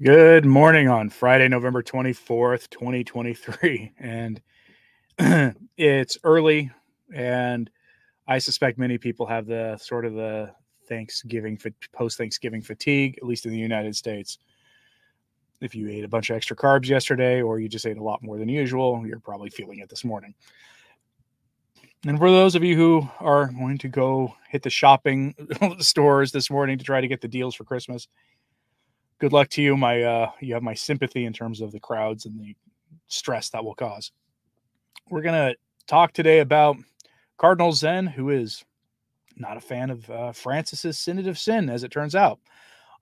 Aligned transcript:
Good 0.00 0.46
morning 0.46 0.86
on 0.86 1.10
Friday, 1.10 1.48
November 1.48 1.82
24th, 1.82 2.70
2023. 2.70 3.94
And 3.98 4.40
it's 5.76 6.16
early, 6.22 6.70
and 7.12 7.68
I 8.28 8.38
suspect 8.38 8.78
many 8.78 8.96
people 8.96 9.26
have 9.26 9.46
the 9.46 9.76
sort 9.78 10.04
of 10.04 10.14
the 10.14 10.52
Thanksgiving, 10.88 11.58
post 11.92 12.16
Thanksgiving 12.16 12.62
fatigue, 12.62 13.18
at 13.18 13.26
least 13.26 13.44
in 13.44 13.50
the 13.50 13.58
United 13.58 13.96
States. 13.96 14.38
If 15.60 15.74
you 15.74 15.88
ate 15.88 16.04
a 16.04 16.08
bunch 16.08 16.30
of 16.30 16.36
extra 16.36 16.54
carbs 16.54 16.86
yesterday, 16.86 17.42
or 17.42 17.58
you 17.58 17.68
just 17.68 17.84
ate 17.84 17.98
a 17.98 18.04
lot 18.04 18.22
more 18.22 18.38
than 18.38 18.48
usual, 18.48 19.04
you're 19.04 19.18
probably 19.18 19.50
feeling 19.50 19.80
it 19.80 19.88
this 19.88 20.04
morning. 20.04 20.32
And 22.06 22.18
for 22.18 22.30
those 22.30 22.54
of 22.54 22.62
you 22.62 22.76
who 22.76 23.08
are 23.18 23.46
going 23.46 23.78
to 23.78 23.88
go 23.88 24.36
hit 24.48 24.62
the 24.62 24.70
shopping 24.70 25.34
stores 25.80 26.30
this 26.30 26.52
morning 26.52 26.78
to 26.78 26.84
try 26.84 27.00
to 27.00 27.08
get 27.08 27.20
the 27.20 27.26
deals 27.26 27.56
for 27.56 27.64
Christmas, 27.64 28.06
good 29.18 29.32
luck 29.32 29.48
to 29.50 29.62
you. 29.62 29.76
My 29.76 30.02
uh, 30.02 30.30
you 30.40 30.54
have 30.54 30.62
my 30.62 30.74
sympathy 30.74 31.24
in 31.24 31.32
terms 31.32 31.60
of 31.60 31.72
the 31.72 31.80
crowds 31.80 32.26
and 32.26 32.38
the 32.38 32.54
stress 33.08 33.50
that 33.50 33.64
will 33.64 33.74
cause. 33.74 34.12
We're 35.10 35.22
gonna 35.22 35.54
talk 35.86 36.12
today 36.12 36.40
about 36.40 36.76
Cardinal 37.38 37.72
Zen, 37.72 38.06
who 38.06 38.30
is 38.30 38.64
not 39.36 39.56
a 39.56 39.60
fan 39.60 39.90
of 39.90 40.10
uh, 40.10 40.32
Francis's 40.32 40.98
Synod 40.98 41.28
of 41.28 41.38
Sin, 41.38 41.70
as 41.70 41.84
it 41.84 41.90
turns 41.90 42.14
out. 42.14 42.40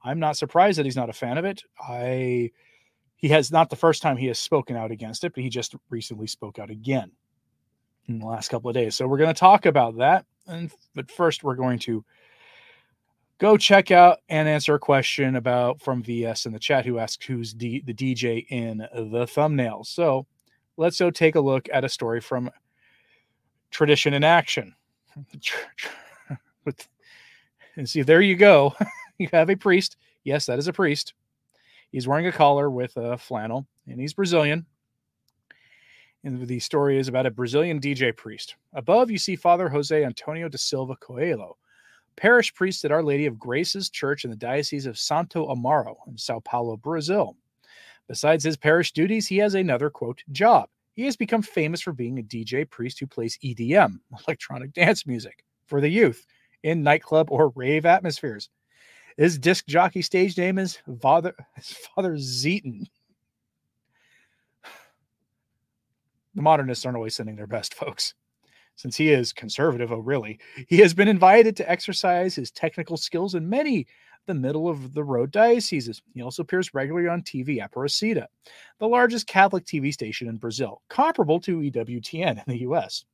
I'm 0.05 0.21
not 0.21 0.37
surprised 0.37 0.79
that 0.79 0.87
he's 0.87 0.97
not 0.97 1.11
a 1.11 1.15
fan 1.15 1.39
of 1.39 1.45
it. 1.45 1.63
I 1.81 2.51
he 3.17 3.29
has 3.29 3.51
not 3.51 3.71
the 3.71 3.77
first 3.77 4.03
time 4.03 4.17
he 4.17 4.27
has 4.27 4.39
spoken 4.39 4.77
out 4.77 4.91
against 4.91 5.25
it, 5.25 5.33
but 5.35 5.43
he 5.43 5.49
just 5.49 5.75
recently 5.91 6.27
spoke 6.27 6.59
out 6.59 6.71
again 6.71 7.11
in 8.09 8.19
the 8.19 8.27
last 8.27 8.49
couple 8.49 8.71
of 8.71 8.75
days. 8.75 8.95
So 8.95 9.09
we're 9.09 9.19
going 9.19 9.35
to 9.35 9.39
talk 9.39 9.67
about 9.67 9.97
that. 9.99 10.27
And 10.47 10.71
but 10.95 11.11
first, 11.11 11.43
we're 11.43 11.57
going 11.57 11.79
to 11.81 12.05
go 13.39 13.57
check 13.57 13.91
out 13.91 14.19
and 14.29 14.49
answer 14.49 14.75
a 14.75 14.79
question 14.79 15.37
about 15.37 15.81
from 15.81 16.03
VS 16.03 16.47
in 16.47 16.53
the 16.53 16.59
chat 16.59 16.85
who 16.87 16.99
asks 16.99 17.25
who's 17.25 17.53
D, 17.53 17.83
the 17.85 17.95
DJ 17.95 18.47
in 18.49 18.87
the 18.95 19.27
thumbnail. 19.27 19.85
So 19.85 20.27
let's 20.77 20.99
go 20.99 21.11
take 21.11 21.35
a 21.35 21.41
look 21.41 21.69
at 21.73 21.85
a 21.85 21.89
story 21.89 22.21
from 22.21 22.51
Tradition 23.71 24.15
in 24.15 24.25
Action. 24.25 24.75
and 27.77 27.89
see, 27.89 28.03
there 28.03 28.21
you 28.21 28.37
go. 28.37 28.75
you 29.19 29.29
have 29.33 29.51
a 29.51 29.57
priest. 29.57 29.97
Yes, 30.25 30.47
that 30.47 30.59
is 30.59 30.69
a 30.69 30.73
priest. 30.73 31.15
He's 31.91 32.09
wearing 32.09 32.27
a 32.27 32.33
collar 32.33 32.69
with 32.71 32.97
a 32.97 33.17
flannel, 33.17 33.67
and 33.87 34.01
he's 34.01 34.15
Brazilian. 34.15 34.67
And 36.25 36.47
the 36.47 36.59
story 36.59 36.99
is 36.99 37.07
about 37.07 37.27
a 37.27 37.31
Brazilian 37.31 37.81
DJ 37.81 38.17
priest. 38.17 38.57
Above, 38.73 39.11
you 39.11 39.19
see 39.19 39.37
Father 39.37 39.69
Jose 39.69 40.05
Antonio 40.05 40.49
de 40.49 40.59
Silva 40.59 40.97
Coelho 40.97 41.57
parish 42.17 42.55
priest 42.55 42.85
at 42.85 42.93
Our 42.93 43.03
Lady 43.03 43.27
of 43.27 43.39
Grace's 43.39 43.91
Church 43.91 44.25
in 44.25 44.31
the 44.31 44.37
Diocese 44.37 44.87
of 44.87 44.99
Santo 44.99 45.47
Amaro 45.55 45.97
in 46.07 46.17
Sao 46.17 46.41
Paulo, 46.41 46.77
Brazil. 46.77 47.37
Besides 48.09 48.45
his 48.45 48.57
parish 48.57 48.93
duties, 48.93 49.27
he 49.27 49.37
has 49.39 49.55
another 49.55 49.91
quote 49.91 50.23
job. 50.33 50.69
He 50.95 51.05
has 51.05 51.17
become 51.17 51.43
famous 51.43 51.81
for 51.81 51.93
being 51.93 52.19
a 52.19 52.23
DJ 52.23 52.69
priest 52.69 52.99
who 52.99 53.07
plays 53.07 53.39
EDM, 53.45 53.99
electronic 54.27 54.73
dance 54.73 55.07
music, 55.07 55.45
for 55.67 55.81
the 55.81 55.89
youth 55.89 56.25
in 56.63 56.83
nightclub 56.83 57.31
or 57.31 57.51
rave 57.51 57.85
atmospheres. 57.85 58.49
His 59.17 59.39
disc 59.39 59.67
jockey 59.67 60.03
stage 60.03 60.37
name 60.37 60.59
is 60.59 60.79
Father, 61.01 61.35
Father 61.95 62.15
Zeton. 62.15 62.87
The 66.35 66.43
modernists 66.43 66.85
aren't 66.85 66.97
always 66.97 67.15
sending 67.15 67.37
their 67.37 67.47
best, 67.47 67.73
folks 67.83 68.13
since 68.77 68.97
he 68.97 69.11
is 69.11 69.33
conservative, 69.33 69.91
oh, 69.91 69.99
really, 69.99 70.39
he 70.69 70.79
has 70.79 70.95
been 70.95 71.09
invited 71.09 71.57
to 71.57 71.71
exercise 71.71 72.35
his 72.35 72.51
technical 72.51 72.97
skills 72.97 73.35
in 73.35 73.49
many 73.49 73.87
the 74.27 74.35
middle 74.35 74.69
of 74.69 74.93
the 74.93 75.05
road 75.05 75.31
dioceses. 75.31 76.03
He 76.15 76.23
also 76.23 76.43
appears 76.43 76.75
regularly 76.75 77.09
on 77.09 77.23
TV 77.23 77.59
Aparecida, 77.59 78.27
the 78.79 78.89
largest 78.89 79.27
Catholic 79.27 79.65
TV 79.65 79.93
station 79.93 80.29
in 80.29 80.37
Brazil, 80.37 80.83
comparable 80.89 81.41
to 81.41 81.61
EWTN 81.61 82.33
in 82.33 82.45
the 82.47 82.61
US. 82.61 83.05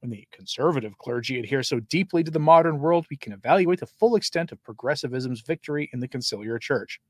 When 0.00 0.10
the 0.10 0.26
conservative 0.32 0.98
clergy 0.98 1.38
adhere 1.38 1.62
so 1.62 1.78
deeply 1.80 2.24
to 2.24 2.30
the 2.30 2.38
modern 2.40 2.80
world, 2.80 3.06
we 3.08 3.16
can 3.16 3.32
evaluate 3.32 3.80
the 3.80 3.86
full 3.86 4.16
extent 4.16 4.50
of 4.50 4.62
progressivism's 4.64 5.42
victory 5.42 5.90
in 5.92 6.00
the 6.00 6.08
conciliar 6.08 6.60
church. 6.60 7.00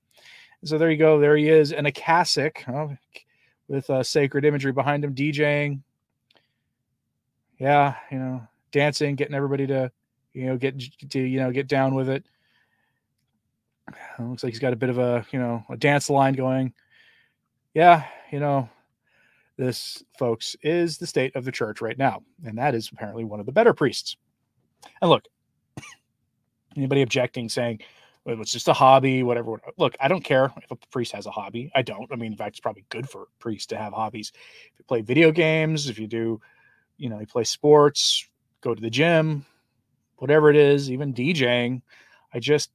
So 0.64 0.76
there 0.76 0.90
you 0.90 0.98
go. 0.98 1.18
There 1.18 1.36
he 1.36 1.48
is 1.48 1.72
in 1.72 1.86
a 1.86 1.92
cassock 1.92 2.62
oh, 2.68 2.94
with 3.66 3.88
uh, 3.88 4.02
sacred 4.02 4.44
imagery 4.44 4.72
behind 4.72 5.04
him, 5.04 5.14
DJing, 5.14 5.80
yeah, 7.62 7.94
you 8.10 8.18
know, 8.18 8.42
dancing, 8.72 9.14
getting 9.14 9.36
everybody 9.36 9.68
to, 9.68 9.92
you 10.32 10.46
know, 10.46 10.56
get 10.56 10.82
to, 11.10 11.20
you 11.20 11.38
know, 11.38 11.52
get 11.52 11.68
down 11.68 11.94
with 11.94 12.08
it. 12.08 12.24
it. 13.88 13.94
Looks 14.18 14.42
like 14.42 14.52
he's 14.52 14.58
got 14.58 14.72
a 14.72 14.76
bit 14.76 14.90
of 14.90 14.98
a, 14.98 15.24
you 15.30 15.38
know, 15.38 15.64
a 15.70 15.76
dance 15.76 16.10
line 16.10 16.34
going. 16.34 16.74
Yeah, 17.72 18.04
you 18.32 18.40
know, 18.40 18.68
this, 19.56 20.02
folks, 20.18 20.56
is 20.64 20.98
the 20.98 21.06
state 21.06 21.36
of 21.36 21.44
the 21.44 21.52
church 21.52 21.80
right 21.80 21.96
now. 21.96 22.24
And 22.44 22.58
that 22.58 22.74
is 22.74 22.90
apparently 22.92 23.24
one 23.24 23.38
of 23.38 23.46
the 23.46 23.52
better 23.52 23.72
priests. 23.72 24.16
And 25.00 25.08
look, 25.08 25.26
anybody 26.76 27.02
objecting, 27.02 27.48
saying, 27.48 27.78
well, 28.24 28.40
it's 28.40 28.50
just 28.50 28.66
a 28.66 28.72
hobby, 28.72 29.22
whatever. 29.22 29.60
Look, 29.78 29.96
I 30.00 30.08
don't 30.08 30.24
care 30.24 30.52
if 30.56 30.70
a 30.72 30.76
priest 30.90 31.12
has 31.12 31.26
a 31.26 31.30
hobby. 31.30 31.70
I 31.76 31.82
don't. 31.82 32.10
I 32.12 32.16
mean, 32.16 32.32
in 32.32 32.38
fact, 32.38 32.56
it's 32.56 32.60
probably 32.60 32.84
good 32.88 33.08
for 33.08 33.28
priests 33.38 33.66
to 33.68 33.76
have 33.76 33.92
hobbies. 33.92 34.32
If 34.72 34.80
you 34.80 34.84
play 34.84 35.00
video 35.00 35.30
games, 35.30 35.88
if 35.88 35.98
you 36.00 36.08
do 36.08 36.40
you 37.02 37.08
know, 37.08 37.18
you 37.18 37.26
play 37.26 37.42
sports, 37.42 38.24
go 38.60 38.76
to 38.76 38.80
the 38.80 38.88
gym, 38.88 39.44
whatever 40.18 40.50
it 40.50 40.56
is, 40.56 40.88
even 40.88 41.12
DJing. 41.12 41.82
I 42.32 42.38
just 42.38 42.70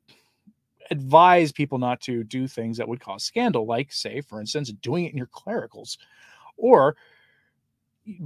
advise 0.92 1.54
people 1.54 1.78
not 1.78 2.02
to 2.02 2.26
do 2.26 2.46
things 2.46 2.78
that 2.78 2.90
would 2.90 3.00
cause 3.00 3.24
scandal, 3.24 3.66
like, 3.66 3.94
say, 3.94 4.20
for 4.20 4.42
instance, 4.42 4.70
doing 4.82 5.06
it 5.06 5.14
in 5.14 5.18
your 5.18 5.28
clericals 5.28 5.98
or 6.58 6.98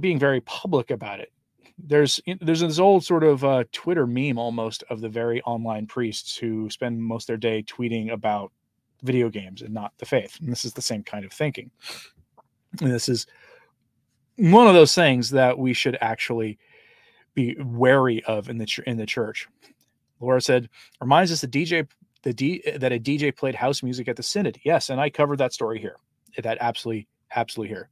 being 0.00 0.18
very 0.18 0.40
public 0.40 0.90
about 0.90 1.20
it. 1.20 1.32
There's 1.78 2.20
there's 2.40 2.60
this 2.60 2.80
old 2.80 3.04
sort 3.04 3.22
of 3.22 3.44
uh, 3.44 3.64
Twitter 3.70 4.06
meme 4.06 4.38
almost 4.38 4.82
of 4.90 5.00
the 5.00 5.08
very 5.08 5.40
online 5.42 5.86
priests 5.86 6.36
who 6.36 6.68
spend 6.68 7.00
most 7.00 7.24
of 7.24 7.26
their 7.28 7.36
day 7.36 7.62
tweeting 7.62 8.12
about 8.12 8.50
video 9.02 9.28
games 9.28 9.62
and 9.62 9.72
not 9.72 9.92
the 9.98 10.06
faith. 10.06 10.36
And 10.40 10.50
this 10.50 10.64
is 10.64 10.72
the 10.72 10.82
same 10.82 11.04
kind 11.04 11.24
of 11.24 11.32
thinking. 11.32 11.70
And 12.80 12.92
this 12.92 13.08
is 13.08 13.26
one 14.36 14.66
of 14.66 14.74
those 14.74 14.94
things 14.94 15.30
that 15.30 15.58
we 15.58 15.72
should 15.72 15.98
actually 16.00 16.58
be 17.34 17.56
wary 17.58 18.22
of 18.24 18.48
in 18.48 18.58
the 18.58 18.82
in 18.86 18.96
the 18.96 19.06
church. 19.06 19.48
Laura 20.20 20.40
said, 20.40 20.68
reminds 21.00 21.32
us 21.32 21.40
the 21.40 21.48
DJ 21.48 21.88
the 22.22 22.32
D 22.32 22.62
that 22.76 22.92
a 22.92 23.00
DJ 23.00 23.34
played 23.34 23.54
house 23.54 23.82
music 23.82 24.08
at 24.08 24.16
the 24.16 24.22
synod. 24.22 24.58
Yes, 24.64 24.90
and 24.90 25.00
I 25.00 25.10
covered 25.10 25.38
that 25.38 25.52
story 25.52 25.80
here. 25.80 25.96
That 26.42 26.58
absolutely 26.60 27.08
absolutely 27.34 27.74
here. 27.74 27.90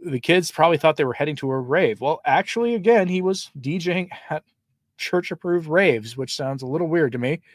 The 0.00 0.20
kids 0.20 0.50
probably 0.50 0.78
thought 0.78 0.96
they 0.96 1.04
were 1.04 1.12
heading 1.12 1.36
to 1.36 1.50
a 1.50 1.58
rave. 1.58 2.00
Well, 2.00 2.20
actually, 2.24 2.74
again, 2.74 3.08
he 3.08 3.22
was 3.22 3.50
DJing 3.58 4.08
at 4.30 4.44
church 4.96 5.30
approved 5.30 5.68
raves, 5.68 6.16
which 6.16 6.34
sounds 6.34 6.62
a 6.62 6.66
little 6.66 6.88
weird 6.88 7.12
to 7.12 7.18
me. 7.18 7.40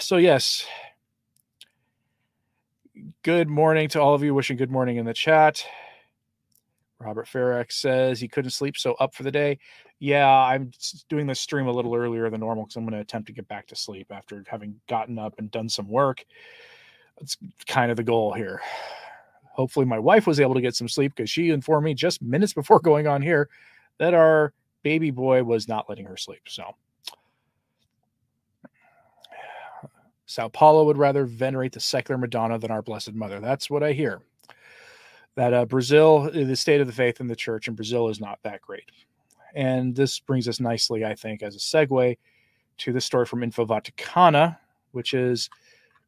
So 0.00 0.16
yes, 0.16 0.66
good 3.22 3.48
morning 3.48 3.88
to 3.90 4.00
all 4.00 4.14
of 4.14 4.22
you. 4.22 4.34
Wishing 4.34 4.56
good 4.56 4.70
morning 4.70 4.96
in 4.96 5.06
the 5.06 5.14
chat. 5.14 5.64
Robert 6.98 7.26
Farrack 7.26 7.72
says 7.72 8.20
he 8.20 8.28
couldn't 8.28 8.50
sleep, 8.50 8.76
so 8.76 8.94
up 8.94 9.14
for 9.14 9.22
the 9.22 9.30
day. 9.30 9.58
Yeah, 9.98 10.28
I'm 10.28 10.70
doing 11.08 11.26
this 11.26 11.40
stream 11.40 11.66
a 11.66 11.72
little 11.72 11.94
earlier 11.94 12.30
than 12.30 12.40
normal 12.40 12.64
because 12.64 12.76
I'm 12.76 12.84
going 12.84 12.94
to 12.94 13.00
attempt 13.00 13.26
to 13.26 13.32
get 13.32 13.48
back 13.48 13.66
to 13.68 13.76
sleep 13.76 14.08
after 14.10 14.44
having 14.46 14.80
gotten 14.88 15.18
up 15.18 15.34
and 15.38 15.50
done 15.50 15.68
some 15.68 15.88
work. 15.88 16.24
That's 17.18 17.36
kind 17.66 17.90
of 17.90 17.96
the 17.96 18.02
goal 18.02 18.32
here. 18.32 18.60
Hopefully, 19.52 19.86
my 19.86 19.98
wife 19.98 20.26
was 20.26 20.40
able 20.40 20.54
to 20.54 20.60
get 20.60 20.74
some 20.74 20.88
sleep 20.88 21.14
because 21.16 21.30
she 21.30 21.50
informed 21.50 21.84
me 21.84 21.94
just 21.94 22.22
minutes 22.22 22.52
before 22.52 22.80
going 22.82 23.06
on 23.06 23.22
here 23.22 23.48
that 23.98 24.14
our 24.14 24.52
baby 24.82 25.10
boy 25.10 25.42
was 25.42 25.68
not 25.68 25.88
letting 25.88 26.06
her 26.06 26.16
sleep. 26.16 26.42
So, 26.46 26.74
Sao 30.32 30.48
Paulo 30.48 30.84
would 30.84 30.98
rather 30.98 31.24
venerate 31.24 31.72
the 31.72 31.80
secular 31.80 32.18
Madonna 32.18 32.58
than 32.58 32.70
our 32.70 32.82
Blessed 32.82 33.14
Mother. 33.14 33.40
That's 33.40 33.68
what 33.68 33.82
I 33.82 33.92
hear 33.92 34.22
that 35.34 35.54
uh, 35.54 35.64
Brazil, 35.64 36.28
uh, 36.28 36.44
the 36.44 36.56
state 36.56 36.80
of 36.80 36.86
the 36.86 36.92
faith 36.92 37.20
in 37.20 37.26
the 37.26 37.36
church 37.36 37.68
in 37.68 37.74
Brazil 37.74 38.08
is 38.08 38.20
not 38.20 38.38
that 38.42 38.60
great. 38.60 38.90
And 39.54 39.94
this 39.94 40.18
brings 40.20 40.48
us 40.48 40.60
nicely, 40.60 41.04
I 41.04 41.14
think, 41.14 41.42
as 41.42 41.54
a 41.54 41.58
segue 41.58 42.16
to 42.78 42.92
the 42.92 43.00
story 43.00 43.26
from 43.26 43.42
Info 43.42 43.66
Vaticana, 43.66 44.58
which 44.92 45.14
is 45.14 45.50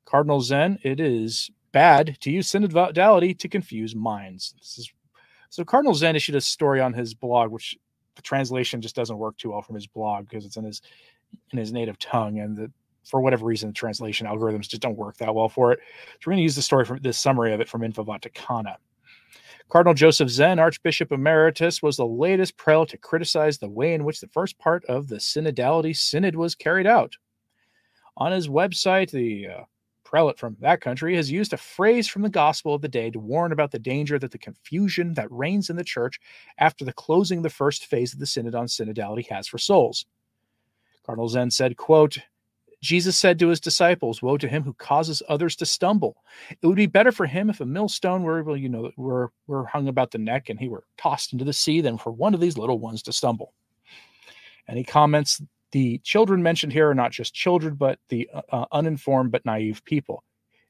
Cardinal 0.04 0.40
Zen. 0.40 0.78
It 0.82 1.00
is 1.00 1.50
bad 1.72 2.18
to 2.20 2.30
use 2.30 2.50
synodality 2.50 3.38
to 3.38 3.48
confuse 3.48 3.94
minds. 3.94 4.54
This 4.58 4.78
Is, 4.78 4.92
so 5.50 5.64
Cardinal 5.64 5.94
Zen 5.94 6.16
issued 6.16 6.36
a 6.36 6.40
story 6.40 6.80
on 6.80 6.92
his 6.92 7.14
blog, 7.14 7.50
which 7.50 7.76
the 8.16 8.22
translation 8.22 8.80
just 8.80 8.96
doesn't 8.96 9.18
work 9.18 9.36
too 9.36 9.50
well 9.50 9.62
from 9.62 9.74
his 9.74 9.86
blog 9.86 10.28
because 10.28 10.44
it's 10.44 10.56
in 10.56 10.64
his 10.64 10.80
in 11.52 11.58
his 11.58 11.72
native 11.72 11.98
tongue, 11.98 12.38
and 12.38 12.56
the, 12.56 12.70
for 13.04 13.20
whatever 13.20 13.44
reason, 13.46 13.70
the 13.70 13.74
translation 13.74 14.26
algorithms 14.26 14.68
just 14.68 14.82
don't 14.82 14.96
work 14.96 15.16
that 15.18 15.34
well 15.34 15.48
for 15.48 15.72
it. 15.72 15.80
So 15.80 16.26
we're 16.26 16.32
going 16.32 16.38
to 16.38 16.44
use 16.44 16.56
the 16.56 16.62
story 16.62 16.84
from 16.84 16.98
this 17.00 17.18
summary 17.18 17.52
of 17.52 17.60
it 17.60 17.68
from 17.68 17.82
Info 17.82 18.04
Vaticana. 18.04 18.76
Cardinal 19.68 19.94
Joseph 19.94 20.28
Zen, 20.28 20.58
Archbishop 20.58 21.10
Emeritus, 21.10 21.82
was 21.82 21.96
the 21.96 22.06
latest 22.06 22.56
prelate 22.56 22.90
to 22.90 22.98
criticize 22.98 23.58
the 23.58 23.68
way 23.68 23.94
in 23.94 24.04
which 24.04 24.20
the 24.20 24.28
first 24.28 24.58
part 24.58 24.84
of 24.86 25.08
the 25.08 25.16
synodality 25.16 25.96
synod 25.96 26.36
was 26.36 26.54
carried 26.54 26.86
out. 26.86 27.16
On 28.16 28.30
his 28.30 28.48
website, 28.48 29.10
the 29.10 29.48
uh, 29.48 29.64
prelate 30.04 30.38
from 30.38 30.56
that 30.60 30.80
country 30.80 31.16
has 31.16 31.30
used 31.30 31.52
a 31.52 31.56
phrase 31.56 32.06
from 32.06 32.22
the 32.22 32.28
gospel 32.28 32.74
of 32.74 32.82
the 32.82 32.88
day 32.88 33.10
to 33.10 33.18
warn 33.18 33.52
about 33.52 33.72
the 33.72 33.78
danger 33.78 34.18
that 34.18 34.30
the 34.30 34.38
confusion 34.38 35.14
that 35.14 35.32
reigns 35.32 35.70
in 35.70 35.76
the 35.76 35.82
church 35.82 36.20
after 36.58 36.84
the 36.84 36.92
closing 36.92 37.38
of 37.38 37.42
the 37.42 37.50
first 37.50 37.86
phase 37.86 38.12
of 38.12 38.20
the 38.20 38.26
synod 38.26 38.54
on 38.54 38.66
synodality 38.66 39.26
has 39.28 39.48
for 39.48 39.58
souls. 39.58 40.06
Cardinal 41.04 41.28
Zen 41.28 41.50
said, 41.50 41.76
quote, 41.76 42.18
Jesus 42.84 43.16
said 43.16 43.38
to 43.38 43.48
his 43.48 43.60
disciples, 43.60 44.20
Woe 44.20 44.36
to 44.36 44.46
him 44.46 44.62
who 44.62 44.74
causes 44.74 45.22
others 45.26 45.56
to 45.56 45.66
stumble. 45.66 46.22
It 46.50 46.66
would 46.66 46.76
be 46.76 46.86
better 46.86 47.12
for 47.12 47.24
him 47.24 47.48
if 47.48 47.60
a 47.60 47.66
millstone 47.66 48.22
were, 48.22 48.56
you 48.56 48.68
know, 48.68 48.90
were, 48.98 49.32
were 49.46 49.64
hung 49.64 49.88
about 49.88 50.10
the 50.10 50.18
neck 50.18 50.50
and 50.50 50.60
he 50.60 50.68
were 50.68 50.84
tossed 50.98 51.32
into 51.32 51.46
the 51.46 51.52
sea 51.54 51.80
than 51.80 51.96
for 51.96 52.12
one 52.12 52.34
of 52.34 52.40
these 52.40 52.58
little 52.58 52.78
ones 52.78 53.02
to 53.04 53.12
stumble. 53.12 53.54
And 54.68 54.76
he 54.76 54.84
comments 54.84 55.40
the 55.72 55.98
children 56.04 56.42
mentioned 56.42 56.74
here 56.74 56.90
are 56.90 56.94
not 56.94 57.10
just 57.10 57.32
children, 57.32 57.74
but 57.74 57.98
the 58.10 58.28
uh, 58.32 58.42
uh, 58.50 58.66
uninformed 58.70 59.32
but 59.32 59.46
naive 59.46 59.82
people. 59.86 60.22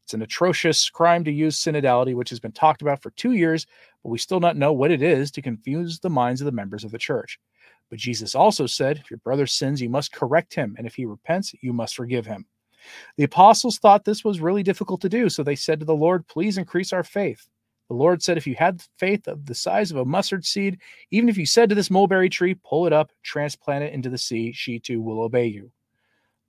It's 0.04 0.14
an 0.14 0.22
atrocious 0.22 0.88
crime 0.88 1.24
to 1.24 1.32
use 1.32 1.60
synodality, 1.60 2.14
which 2.14 2.30
has 2.30 2.38
been 2.38 2.52
talked 2.52 2.80
about 2.80 3.02
for 3.02 3.10
two 3.10 3.32
years, 3.32 3.66
but 4.02 4.10
we 4.10 4.18
still 4.18 4.40
not 4.40 4.56
know 4.56 4.72
what 4.72 4.92
it 4.92 5.02
is 5.02 5.32
to 5.32 5.42
confuse 5.42 5.98
the 5.98 6.10
minds 6.10 6.40
of 6.40 6.44
the 6.44 6.52
members 6.52 6.84
of 6.84 6.92
the 6.92 6.98
church. 6.98 7.40
But 7.90 7.98
Jesus 7.98 8.34
also 8.34 8.66
said, 8.66 8.98
If 8.98 9.10
your 9.10 9.18
brother 9.18 9.46
sins, 9.46 9.80
you 9.80 9.88
must 9.88 10.12
correct 10.12 10.54
him, 10.54 10.74
and 10.78 10.86
if 10.86 10.94
he 10.94 11.06
repents, 11.06 11.54
you 11.60 11.72
must 11.72 11.94
forgive 11.94 12.26
him. 12.26 12.46
The 13.16 13.24
apostles 13.24 13.78
thought 13.78 14.04
this 14.04 14.24
was 14.24 14.40
really 14.40 14.62
difficult 14.62 15.00
to 15.02 15.08
do, 15.08 15.28
so 15.28 15.42
they 15.42 15.56
said 15.56 15.80
to 15.80 15.86
the 15.86 15.94
Lord, 15.94 16.26
Please 16.26 16.58
increase 16.58 16.92
our 16.92 17.04
faith. 17.04 17.46
The 17.88 17.94
Lord 17.94 18.22
said, 18.22 18.36
If 18.36 18.46
you 18.46 18.54
had 18.54 18.82
faith 18.98 19.28
of 19.28 19.46
the 19.46 19.54
size 19.54 19.90
of 19.90 19.98
a 19.98 20.04
mustard 20.04 20.44
seed, 20.44 20.78
even 21.10 21.28
if 21.28 21.36
you 21.36 21.46
said 21.46 21.68
to 21.68 21.74
this 21.74 21.90
mulberry 21.90 22.28
tree, 22.28 22.54
Pull 22.54 22.86
it 22.86 22.92
up, 22.92 23.10
transplant 23.22 23.84
it 23.84 23.92
into 23.92 24.10
the 24.10 24.18
sea, 24.18 24.52
she 24.52 24.78
too 24.78 25.00
will 25.00 25.22
obey 25.22 25.46
you. 25.46 25.70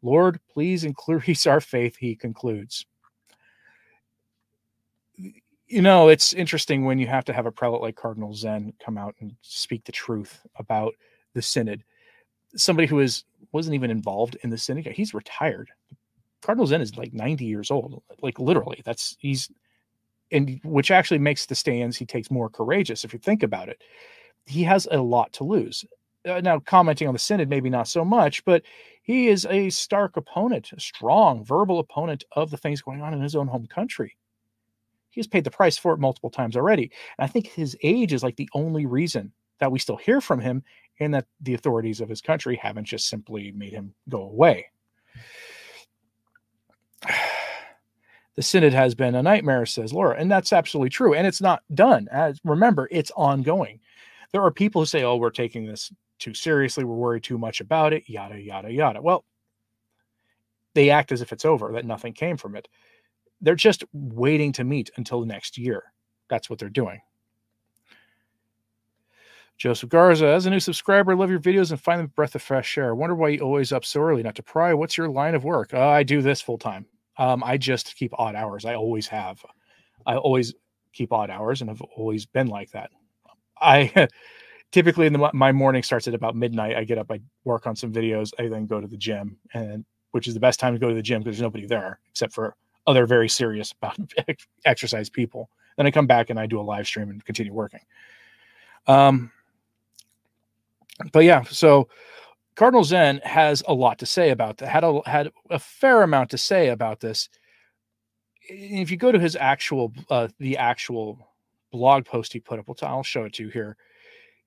Lord, 0.01 0.39
please 0.51 0.83
increase 0.83 1.45
our 1.45 1.61
faith, 1.61 1.97
he 1.97 2.15
concludes. 2.15 2.85
You 5.67 5.81
know, 5.81 6.09
it's 6.09 6.33
interesting 6.33 6.85
when 6.85 6.99
you 6.99 7.07
have 7.07 7.25
to 7.25 7.33
have 7.33 7.47
a 7.47 7.51
prelate 7.51 7.81
like 7.81 7.95
Cardinal 7.95 8.33
Zen 8.33 8.73
come 8.79 8.97
out 8.97 9.15
and 9.19 9.35
speak 9.41 9.83
the 9.83 9.91
truth 9.91 10.45
about 10.57 10.93
the 11.35 11.41
synod. 11.41 11.83
Somebody 12.55 12.87
who 12.87 12.99
is 12.99 13.23
wasn't 13.51 13.75
even 13.75 13.91
involved 13.91 14.37
in 14.41 14.49
the 14.49 14.57
synod. 14.57 14.87
He's 14.87 15.13
retired. 15.13 15.69
Cardinal 16.41 16.67
Zen 16.67 16.81
is 16.81 16.97
like 16.97 17.13
90 17.13 17.45
years 17.45 17.71
old. 17.71 18.01
Like 18.21 18.39
literally, 18.39 18.81
that's 18.83 19.15
he's 19.19 19.49
and 20.31 20.59
which 20.63 20.89
actually 20.89 21.19
makes 21.19 21.45
the 21.45 21.55
stands 21.55 21.97
he 21.97 22.05
takes 22.05 22.31
more 22.31 22.49
courageous 22.49 23.03
if 23.03 23.13
you 23.13 23.19
think 23.19 23.43
about 23.43 23.69
it. 23.69 23.83
He 24.47 24.63
has 24.63 24.87
a 24.89 25.01
lot 25.01 25.33
to 25.33 25.43
lose. 25.43 25.85
Uh, 26.27 26.41
now, 26.41 26.59
commenting 26.59 27.07
on 27.07 27.13
the 27.13 27.19
synod, 27.19 27.49
maybe 27.49 27.69
not 27.69 27.87
so 27.87 28.03
much, 28.03 28.43
but 28.45 28.63
he 29.03 29.27
is 29.27 29.45
a 29.45 29.69
stark 29.69 30.17
opponent, 30.17 30.71
a 30.75 30.79
strong 30.79 31.45
verbal 31.45 31.79
opponent 31.79 32.23
of 32.31 32.49
the 32.49 32.57
things 32.57 32.81
going 32.81 33.01
on 33.01 33.13
in 33.13 33.21
his 33.21 33.35
own 33.35 33.47
home 33.47 33.67
country. 33.67 34.17
He 35.11 35.19
has 35.19 35.27
paid 35.27 35.43
the 35.43 35.51
price 35.51 35.77
for 35.77 35.93
it 35.93 35.99
multiple 35.99 36.31
times 36.31 36.57
already. 36.57 36.91
And 37.17 37.25
I 37.25 37.27
think 37.27 37.47
his 37.47 37.77
age 37.83 38.11
is 38.11 38.23
like 38.23 38.35
the 38.35 38.49
only 38.53 38.85
reason 38.85 39.31
that 39.59 39.71
we 39.71 39.79
still 39.79 39.95
hear 39.95 40.19
from 40.19 40.39
him 40.39 40.63
and 40.99 41.13
that 41.13 41.25
the 41.41 41.53
authorities 41.53 42.01
of 42.01 42.09
his 42.09 42.21
country 42.21 42.55
haven't 42.55 42.85
just 42.85 43.07
simply 43.07 43.51
made 43.51 43.73
him 43.73 43.93
go 44.09 44.23
away. 44.23 44.67
the 48.35 48.41
synod 48.41 48.73
has 48.73 48.95
been 48.95 49.15
a 49.15 49.23
nightmare, 49.23 49.65
says 49.65 49.93
Laura. 49.93 50.17
And 50.17 50.31
that's 50.31 50.53
absolutely 50.53 50.89
true. 50.89 51.13
And 51.13 51.25
it's 51.27 51.41
not 51.41 51.63
done. 51.73 52.07
As 52.11 52.39
remember, 52.43 52.87
it's 52.91 53.11
ongoing. 53.15 53.79
There 54.31 54.43
are 54.43 54.51
people 54.51 54.81
who 54.81 54.85
say, 54.85 55.03
oh, 55.03 55.15
we're 55.15 55.29
taking 55.29 55.65
this 55.65 55.91
too 56.19 56.33
seriously. 56.33 56.83
We're 56.83 56.95
worried 56.95 57.23
too 57.23 57.37
much 57.37 57.61
about 57.61 57.93
it, 57.93 58.03
yada, 58.07 58.39
yada, 58.39 58.71
yada. 58.71 59.01
Well, 59.01 59.23
they 60.73 60.89
act 60.89 61.11
as 61.11 61.21
if 61.21 61.31
it's 61.31 61.45
over, 61.45 61.71
that 61.73 61.85
nothing 61.85 62.13
came 62.13 62.37
from 62.37 62.55
it. 62.55 62.67
They're 63.41 63.55
just 63.55 63.83
waiting 63.93 64.51
to 64.53 64.63
meet 64.63 64.89
until 64.97 65.23
next 65.25 65.57
year. 65.57 65.83
That's 66.29 66.49
what 66.49 66.59
they're 66.59 66.69
doing. 66.69 67.01
Joseph 69.57 69.89
Garza, 69.89 70.27
as 70.27 70.45
a 70.45 70.49
new 70.49 70.59
subscriber, 70.59 71.15
love 71.15 71.29
your 71.29 71.39
videos 71.39 71.71
and 71.71 71.79
find 71.79 71.99
them 71.99 72.11
breath 72.15 72.35
of 72.35 72.41
fresh 72.41 72.77
air. 72.77 72.89
I 72.89 72.93
wonder 72.93 73.15
why 73.15 73.29
you 73.29 73.39
always 73.39 73.71
up 73.71 73.85
so 73.85 74.01
early. 74.01 74.21
Not 74.21 74.35
to 74.35 74.43
pry, 74.43 74.73
what's 74.73 74.97
your 74.97 75.07
line 75.07 75.33
of 75.33 75.45
work? 75.45 75.73
Uh, 75.73 75.87
I 75.87 76.03
do 76.03 76.21
this 76.21 76.41
full 76.41 76.57
time. 76.57 76.85
Um, 77.17 77.43
I 77.43 77.57
just 77.57 77.95
keep 77.95 78.11
odd 78.19 78.35
hours. 78.35 78.65
I 78.65 78.75
always 78.75 79.07
have. 79.07 79.43
I 80.05 80.17
always 80.17 80.53
keep 80.91 81.13
odd 81.13 81.29
hours 81.29 81.61
and 81.61 81.69
have 81.69 81.81
always 81.81 82.25
been 82.25 82.47
like 82.47 82.71
that. 82.71 82.89
I 83.61 84.07
typically 84.71 85.07
in 85.07 85.13
the, 85.13 85.31
my 85.33 85.53
morning 85.53 85.83
starts 85.83 86.07
at 86.07 86.13
about 86.13 86.35
midnight. 86.35 86.75
I 86.75 86.83
get 86.83 86.97
up, 86.97 87.09
I 87.09 87.21
work 87.45 87.65
on 87.65 87.75
some 87.75 87.93
videos, 87.93 88.31
I 88.37 88.49
then 88.49 88.65
go 88.65 88.81
to 88.81 88.87
the 88.87 88.97
gym, 88.97 89.37
and 89.53 89.85
which 90.11 90.27
is 90.27 90.33
the 90.33 90.39
best 90.39 90.59
time 90.59 90.73
to 90.73 90.79
go 90.79 90.89
to 90.89 90.95
the 90.95 91.01
gym 91.01 91.21
because 91.21 91.37
there's 91.37 91.43
nobody 91.43 91.65
there 91.65 91.99
except 92.09 92.33
for 92.33 92.55
other 92.87 93.05
very 93.05 93.29
serious 93.29 93.71
about 93.81 93.97
exercise 94.65 95.09
people. 95.09 95.49
Then 95.77 95.87
I 95.87 95.91
come 95.91 96.07
back 96.07 96.29
and 96.29 96.39
I 96.39 96.45
do 96.45 96.59
a 96.59 96.61
live 96.61 96.87
stream 96.87 97.09
and 97.09 97.23
continue 97.23 97.53
working. 97.53 97.81
Um, 98.87 99.31
but 101.11 101.23
yeah, 101.23 101.43
so 101.43 101.87
Cardinal 102.55 102.83
Zen 102.83 103.19
has 103.23 103.63
a 103.67 103.73
lot 103.73 103.99
to 103.99 104.05
say 104.05 104.29
about 104.29 104.57
that. 104.57 104.69
Had 104.69 104.83
a 104.83 105.01
had 105.05 105.31
a 105.49 105.59
fair 105.59 106.03
amount 106.03 106.29
to 106.31 106.37
say 106.37 106.69
about 106.69 106.99
this. 106.99 107.29
If 108.47 108.91
you 108.91 108.97
go 108.97 109.11
to 109.11 109.19
his 109.19 109.35
actual 109.35 109.93
uh, 110.09 110.29
the 110.39 110.57
actual 110.57 111.29
blog 111.71 112.05
post 112.05 112.31
he 112.31 112.39
put 112.39 112.59
up, 112.59 112.65
I'll 112.83 113.03
show 113.03 113.25
it 113.25 113.33
to 113.33 113.43
you 113.43 113.49
here. 113.49 113.75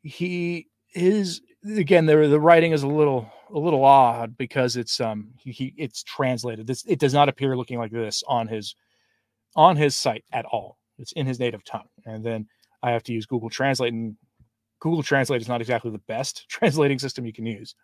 He 0.03 0.69
is 0.95 1.43
again 1.77 2.07
the 2.07 2.17
the 2.29 2.41
writing 2.41 2.73
is 2.73 2.83
a 2.83 2.89
little 2.89 3.31
a 3.53 3.59
little 3.59 3.85
odd 3.85 4.37
because 4.37 4.77
it's 4.77 5.01
um 5.01 5.29
he, 5.39 5.53
he 5.53 5.75
it's 5.77 6.03
translated. 6.03 6.67
This 6.67 6.85
it 6.87 6.99
does 6.99 7.13
not 7.13 7.29
appear 7.29 7.57
looking 7.57 7.79
like 7.79 7.93
this 7.93 8.23
on 8.27 8.49
his 8.49 8.75
on 9.55 9.77
his 9.77 9.97
site 9.97 10.25
at 10.33 10.47
all. 10.47 10.79
It's 10.99 11.13
in 11.13 11.27
his 11.27 11.39
native 11.39 11.65
tongue, 11.65 11.89
and 12.07 12.25
then 12.25 12.47
I 12.83 12.93
have 12.93 13.03
to 13.05 13.13
use 13.13 13.27
Google 13.27 13.51
Translate, 13.51 13.93
and 13.93 14.17
Google 14.81 15.03
Translate 15.03 15.41
is 15.41 15.49
not 15.49 15.61
exactly 15.61 15.91
the 15.91 15.99
best 15.99 16.47
translating 16.49 16.99
system 16.99 17.27
you 17.27 17.33
can 17.33 17.47
use. 17.47 17.75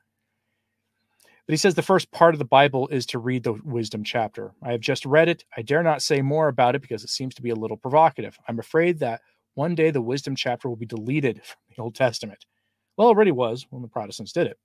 But 1.47 1.53
he 1.53 1.59
says 1.59 1.75
the 1.75 1.83
first 1.83 2.11
part 2.11 2.35
of 2.35 2.39
the 2.39 2.47
Bible 2.47 2.89
is 2.89 3.05
to 3.07 3.19
read 3.19 3.43
the 3.43 3.53
wisdom 3.53 4.03
chapter. 4.03 4.53
I 4.63 4.73
have 4.73 4.81
just 4.81 5.05
read 5.05 5.29
it. 5.29 5.45
I 5.55 5.63
dare 5.63 5.83
not 5.83 6.01
say 6.01 6.23
more 6.23 6.49
about 6.49 6.75
it 6.75 6.81
because 6.81 7.05
it 7.05 7.11
seems 7.11 7.35
to 7.35 7.43
be 7.43 7.51
a 7.51 7.55
little 7.55 7.77
provocative. 7.77 8.39
I'm 8.49 8.59
afraid 8.59 8.99
that 9.01 9.21
one 9.55 9.75
day 9.75 9.91
the 9.91 10.01
wisdom 10.01 10.37
chapter 10.37 10.69
will 10.69 10.77
be 10.77 10.87
deleted 10.87 11.43
from 11.45 11.75
the 11.77 11.83
Old 11.83 11.95
Testament. 11.95 12.47
Well, 12.97 13.09
it 13.09 13.11
already 13.11 13.33
was 13.33 13.67
when 13.71 13.83
the 13.83 13.89
Protestants 13.89 14.33
did 14.33 14.47
it. 14.47 14.59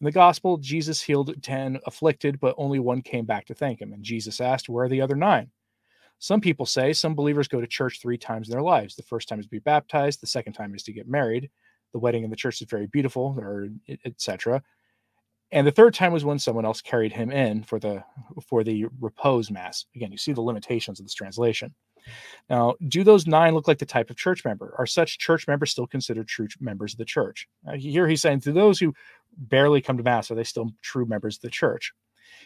In 0.00 0.04
the 0.04 0.12
gospel, 0.12 0.58
Jesus 0.58 1.00
healed 1.00 1.42
10 1.42 1.80
afflicted, 1.86 2.38
but 2.38 2.54
only 2.58 2.78
one 2.78 3.00
came 3.00 3.24
back 3.24 3.46
to 3.46 3.54
thank 3.54 3.80
him. 3.80 3.94
And 3.94 4.04
Jesus 4.04 4.40
asked, 4.42 4.68
Where 4.68 4.84
are 4.84 4.88
the 4.90 5.00
other 5.00 5.16
nine? 5.16 5.50
Some 6.18 6.40
people 6.40 6.66
say 6.66 6.92
some 6.92 7.14
believers 7.14 7.48
go 7.48 7.60
to 7.60 7.66
church 7.66 8.00
three 8.00 8.18
times 8.18 8.48
in 8.48 8.52
their 8.52 8.62
lives. 8.62 8.96
The 8.96 9.02
first 9.02 9.28
time 9.28 9.38
is 9.38 9.46
to 9.46 9.50
be 9.50 9.58
baptized, 9.58 10.20
the 10.20 10.26
second 10.26 10.54
time 10.54 10.74
is 10.74 10.82
to 10.84 10.92
get 10.92 11.08
married. 11.08 11.50
The 11.92 11.98
wedding 11.98 12.24
in 12.24 12.30
the 12.30 12.36
church 12.36 12.60
is 12.60 12.68
very 12.68 12.86
beautiful, 12.86 13.36
or 13.38 13.68
etc 14.04 14.62
and 15.52 15.66
the 15.66 15.72
third 15.72 15.94
time 15.94 16.12
was 16.12 16.24
when 16.24 16.38
someone 16.38 16.64
else 16.64 16.80
carried 16.80 17.12
him 17.12 17.30
in 17.30 17.62
for 17.62 17.78
the 17.78 18.02
for 18.48 18.64
the 18.64 18.86
repose 19.00 19.50
mass. 19.50 19.86
Again 19.94 20.10
you 20.10 20.18
see 20.18 20.32
the 20.32 20.40
limitations 20.40 20.98
of 20.98 21.06
this 21.06 21.14
translation. 21.14 21.74
Now 22.50 22.74
do 22.88 23.04
those 23.04 23.26
nine 23.26 23.54
look 23.54 23.68
like 23.68 23.78
the 23.78 23.86
type 23.86 24.10
of 24.10 24.16
church 24.16 24.44
member? 24.44 24.74
Are 24.78 24.86
such 24.86 25.18
church 25.18 25.46
members 25.46 25.70
still 25.70 25.86
considered 25.86 26.28
true 26.28 26.48
members 26.60 26.94
of 26.94 26.98
the 26.98 27.04
church? 27.04 27.48
Uh, 27.66 27.72
now, 27.72 27.78
here 27.78 28.08
he's 28.08 28.22
saying 28.22 28.40
to 28.40 28.52
those 28.52 28.78
who 28.78 28.94
barely 29.36 29.80
come 29.80 29.96
to 29.96 30.02
mass 30.02 30.30
are 30.30 30.34
they 30.34 30.44
still 30.44 30.70
true 30.82 31.06
members 31.06 31.36
of 31.36 31.42
the 31.42 31.50
church 31.50 31.92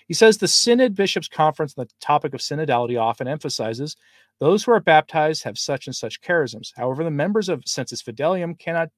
he 0.08 0.14
says 0.14 0.38
the 0.38 0.48
synod 0.48 0.94
bishops 0.94 1.28
conference 1.28 1.74
on 1.76 1.84
the 1.84 1.90
topic 2.00 2.34
of 2.34 2.40
synodality 2.40 3.00
often 3.00 3.28
emphasizes 3.28 3.96
those 4.38 4.64
who 4.64 4.72
are 4.72 4.80
baptized 4.80 5.44
have 5.44 5.58
such 5.58 5.86
and 5.86 5.94
such 5.94 6.20
charisms 6.20 6.72
however 6.76 7.04
the 7.04 7.10
members 7.10 7.48
of 7.48 7.62
Sensus 7.66 8.02
fidelium 8.02 8.58
cannot 8.58 8.90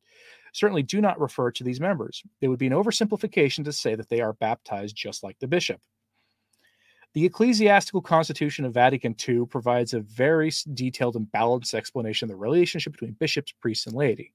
certainly 0.52 0.82
do 0.82 1.00
not 1.00 1.20
refer 1.20 1.50
to 1.50 1.64
these 1.64 1.80
members. 1.80 2.22
It 2.40 2.48
would 2.48 2.58
be 2.58 2.66
an 2.66 2.72
oversimplification 2.72 3.64
to 3.64 3.72
say 3.72 3.94
that 3.94 4.08
they 4.08 4.20
are 4.20 4.34
baptized 4.34 4.94
just 4.94 5.22
like 5.22 5.38
the 5.38 5.48
bishop. 5.48 5.80
The 7.14 7.26
Ecclesiastical 7.26 8.00
Constitution 8.00 8.64
of 8.64 8.72
Vatican 8.72 9.14
II 9.28 9.46
provides 9.46 9.92
a 9.92 10.00
very 10.00 10.50
detailed 10.72 11.16
and 11.16 11.30
balanced 11.30 11.74
explanation 11.74 12.26
of 12.26 12.30
the 12.30 12.40
relationship 12.40 12.92
between 12.92 13.12
bishops, 13.12 13.52
priests, 13.60 13.86
and 13.86 13.94
laity. 13.94 14.32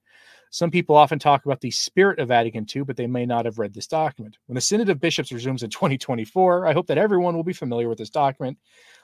Some 0.50 0.72
people 0.72 0.96
often 0.96 1.20
talk 1.20 1.46
about 1.46 1.62
the 1.62 1.72
spirit 1.72 2.20
of 2.20 2.30
Vatican 2.30 2.66
II, 2.74 2.84
but 2.84 2.98
they 2.98 3.08
may 3.08 3.26
not 3.26 3.46
have 3.46 3.60
read 3.60 3.74
this 3.74 3.88
document. 3.88 4.38
When 4.46 4.56
the 4.56 4.62
Synod 4.62 4.90
of 4.90 5.00
Bishops 5.00 5.32
resumes 5.32 5.64
in 5.64 5.70
2024, 5.72 6.68
I 6.68 6.74
hope 6.74 6.88
that 6.88 6.98
everyone 6.98 7.36
will 7.36 7.44
be 7.44 7.54
familiar 7.54 7.90
with 7.90 7.98
this 7.98 8.10
document 8.10 8.58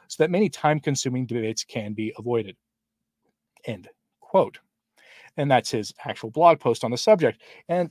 so 0.07 0.23
that 0.23 0.31
many 0.31 0.49
time 0.49 0.79
consuming 0.79 1.25
debates 1.25 1.63
can 1.63 1.93
be 1.93 2.13
avoided. 2.17 2.55
End 3.65 3.87
quote 4.19 4.59
and 5.37 5.49
that's 5.49 5.71
his 5.71 5.93
actual 6.05 6.31
blog 6.31 6.59
post 6.59 6.83
on 6.83 6.91
the 6.91 6.97
subject. 6.97 7.41
And 7.67 7.89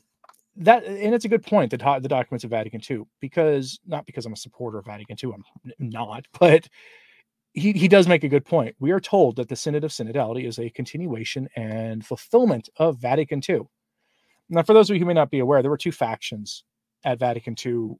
that 0.56 0.84
and 0.84 1.14
it's 1.14 1.24
a 1.24 1.30
good 1.30 1.42
point 1.42 1.70
the 1.70 1.98
the 2.02 2.08
documents 2.08 2.44
of 2.44 2.50
Vatican 2.50 2.80
II 2.88 3.04
because 3.20 3.80
not 3.86 4.04
because 4.04 4.26
I'm 4.26 4.34
a 4.34 4.36
supporter 4.36 4.78
of 4.78 4.84
Vatican 4.84 5.16
II 5.22 5.32
I'm 5.34 5.44
not 5.78 6.26
but 6.38 6.68
he 7.54 7.72
he 7.72 7.88
does 7.88 8.08
make 8.08 8.24
a 8.24 8.28
good 8.28 8.44
point 8.44 8.74
we 8.78 8.90
are 8.90 9.00
told 9.00 9.36
that 9.36 9.48
the 9.48 9.56
synod 9.56 9.84
of 9.84 9.90
synodality 9.90 10.46
is 10.46 10.58
a 10.58 10.70
continuation 10.70 11.48
and 11.56 12.04
fulfillment 12.04 12.68
of 12.76 12.98
Vatican 12.98 13.40
II 13.48 13.60
now 14.48 14.62
for 14.62 14.74
those 14.74 14.90
of 14.90 14.96
you 14.96 15.00
who 15.00 15.06
may 15.06 15.14
not 15.14 15.30
be 15.30 15.38
aware 15.38 15.62
there 15.62 15.70
were 15.70 15.76
two 15.76 15.92
factions 15.92 16.64
at 17.04 17.18
Vatican 17.18 17.54
II 17.64 17.96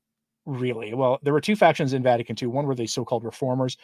really 0.47 0.94
well 0.94 1.18
there 1.23 1.32
were 1.32 1.40
two 1.40 1.56
factions 1.56 1.92
in 1.92 2.02
Vatican 2.02 2.37
II 2.40 2.49
one 2.49 2.66
were 2.66 2.75
the 2.75 2.87
so-called 2.87 3.25
reformers 3.25 3.76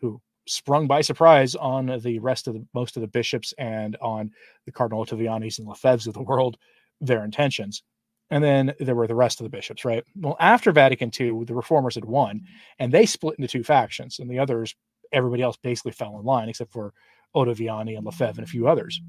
who 0.00 0.20
sprung 0.46 0.86
by 0.86 1.00
surprise 1.00 1.54
on 1.54 1.98
the 2.02 2.18
rest 2.20 2.46
of 2.46 2.54
the 2.54 2.64
most 2.74 2.96
of 2.96 3.00
the 3.00 3.08
bishops 3.08 3.52
and 3.58 3.96
on 4.00 4.30
the 4.64 4.72
Cardinal 4.72 5.04
Ottavianis 5.04 5.58
and 5.58 5.66
Lefebvres 5.66 6.06
of 6.06 6.14
the 6.14 6.22
world 6.22 6.56
their 7.00 7.24
intentions. 7.24 7.82
And 8.30 8.42
then 8.42 8.74
there 8.80 8.94
were 8.94 9.06
the 9.06 9.14
rest 9.14 9.40
of 9.40 9.44
the 9.44 9.50
bishops, 9.50 9.84
right? 9.84 10.02
Well, 10.16 10.36
after 10.40 10.72
Vatican 10.72 11.12
II, 11.18 11.44
the 11.44 11.54
reformers 11.54 11.94
had 11.94 12.04
won 12.04 12.42
and 12.78 12.90
they 12.92 13.06
split 13.06 13.38
into 13.38 13.48
two 13.48 13.62
factions, 13.62 14.18
and 14.18 14.28
the 14.30 14.38
others, 14.38 14.74
everybody 15.16 15.42
else 15.42 15.56
basically 15.56 15.92
fell 15.92 16.18
in 16.18 16.24
line 16.24 16.48
except 16.48 16.72
for 16.72 16.92
Ottaviani 17.34 17.96
and 17.96 18.04
Lefebvre 18.04 18.40
and 18.40 18.48
a 18.48 18.50
few 18.50 18.68
others. 18.68 19.00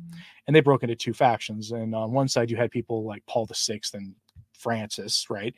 And 0.48 0.56
they 0.56 0.62
broke 0.62 0.84
into 0.84 0.96
two 0.96 1.14
factions. 1.14 1.72
And 1.72 1.94
on 1.94 2.12
one 2.12 2.28
side, 2.28 2.50
you 2.50 2.58
had 2.58 2.72
people 2.72 3.06
like 3.06 3.26
Paul 3.28 3.48
VI 3.52 3.82
and 3.94 4.16
Francis, 4.54 5.28
right? 5.30 5.54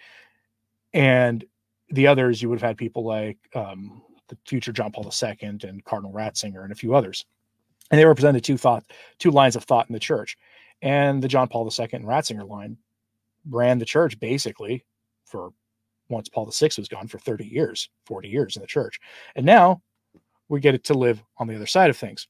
And 0.93 1.45
the 1.89 2.07
others, 2.07 2.41
you 2.41 2.49
would 2.49 2.59
have 2.59 2.67
had 2.67 2.77
people 2.77 3.05
like 3.05 3.37
um, 3.55 4.01
the 4.27 4.37
future 4.45 4.71
John 4.71 4.91
Paul 4.91 5.11
II 5.11 5.37
and 5.63 5.83
Cardinal 5.85 6.13
Ratzinger 6.13 6.63
and 6.63 6.71
a 6.71 6.75
few 6.75 6.95
others. 6.95 7.25
And 7.91 7.99
they 7.99 8.05
represented 8.05 8.43
two 8.43 8.57
thought, 8.57 8.83
two 9.17 9.31
lines 9.31 9.55
of 9.55 9.63
thought 9.63 9.89
in 9.89 9.93
the 9.93 9.99
church. 9.99 10.37
And 10.81 11.21
the 11.21 11.27
John 11.27 11.47
Paul 11.47 11.65
II 11.65 11.87
and 11.93 12.05
Ratzinger 12.05 12.47
line 12.47 12.77
ran 13.49 13.79
the 13.79 13.85
church 13.85 14.19
basically 14.19 14.85
for 15.25 15.51
once 16.09 16.29
Paul 16.29 16.49
VI 16.51 16.69
was 16.77 16.87
gone 16.87 17.07
for 17.07 17.19
30 17.19 17.45
years, 17.45 17.89
40 18.05 18.29
years 18.29 18.55
in 18.55 18.61
the 18.61 18.67
church. 18.67 18.99
And 19.35 19.45
now 19.45 19.81
we 20.49 20.59
get 20.59 20.75
it 20.75 20.83
to 20.85 20.93
live 20.93 21.23
on 21.37 21.47
the 21.47 21.55
other 21.55 21.67
side 21.67 21.89
of 21.89 21.97
things. 21.97 22.27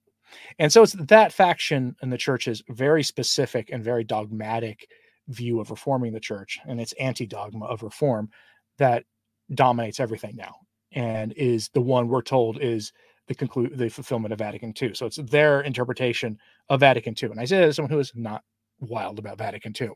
And 0.59 0.71
so 0.71 0.83
it's 0.83 0.93
that 0.93 1.33
faction 1.33 1.95
in 2.03 2.09
the 2.09 2.17
church's 2.17 2.61
very 2.69 3.03
specific 3.03 3.69
and 3.71 3.83
very 3.83 4.03
dogmatic 4.03 4.87
view 5.27 5.59
of 5.59 5.71
reforming 5.71 6.13
the 6.13 6.19
church 6.19 6.59
and 6.67 6.79
its 6.79 6.93
anti-dogma 6.93 7.65
of 7.65 7.83
reform 7.83 8.29
that 8.77 9.05
dominates 9.53 9.99
everything 9.99 10.35
now 10.35 10.55
and 10.91 11.33
is 11.33 11.69
the 11.69 11.81
one 11.81 12.07
we're 12.07 12.21
told 12.21 12.61
is 12.61 12.91
the 13.27 13.35
conclude 13.35 13.77
the 13.77 13.89
fulfillment 13.89 14.33
of 14.33 14.39
Vatican 14.39 14.73
II. 14.79 14.93
So 14.95 15.05
it's 15.05 15.17
their 15.17 15.61
interpretation 15.61 16.37
of 16.69 16.79
Vatican 16.79 17.15
II. 17.21 17.29
And 17.29 17.39
I 17.39 17.45
say 17.45 17.59
that 17.59 17.69
as 17.69 17.75
someone 17.75 17.91
who 17.91 17.99
is 17.99 18.11
not 18.15 18.43
wild 18.79 19.19
about 19.19 19.37
Vatican 19.37 19.73
II. 19.79 19.89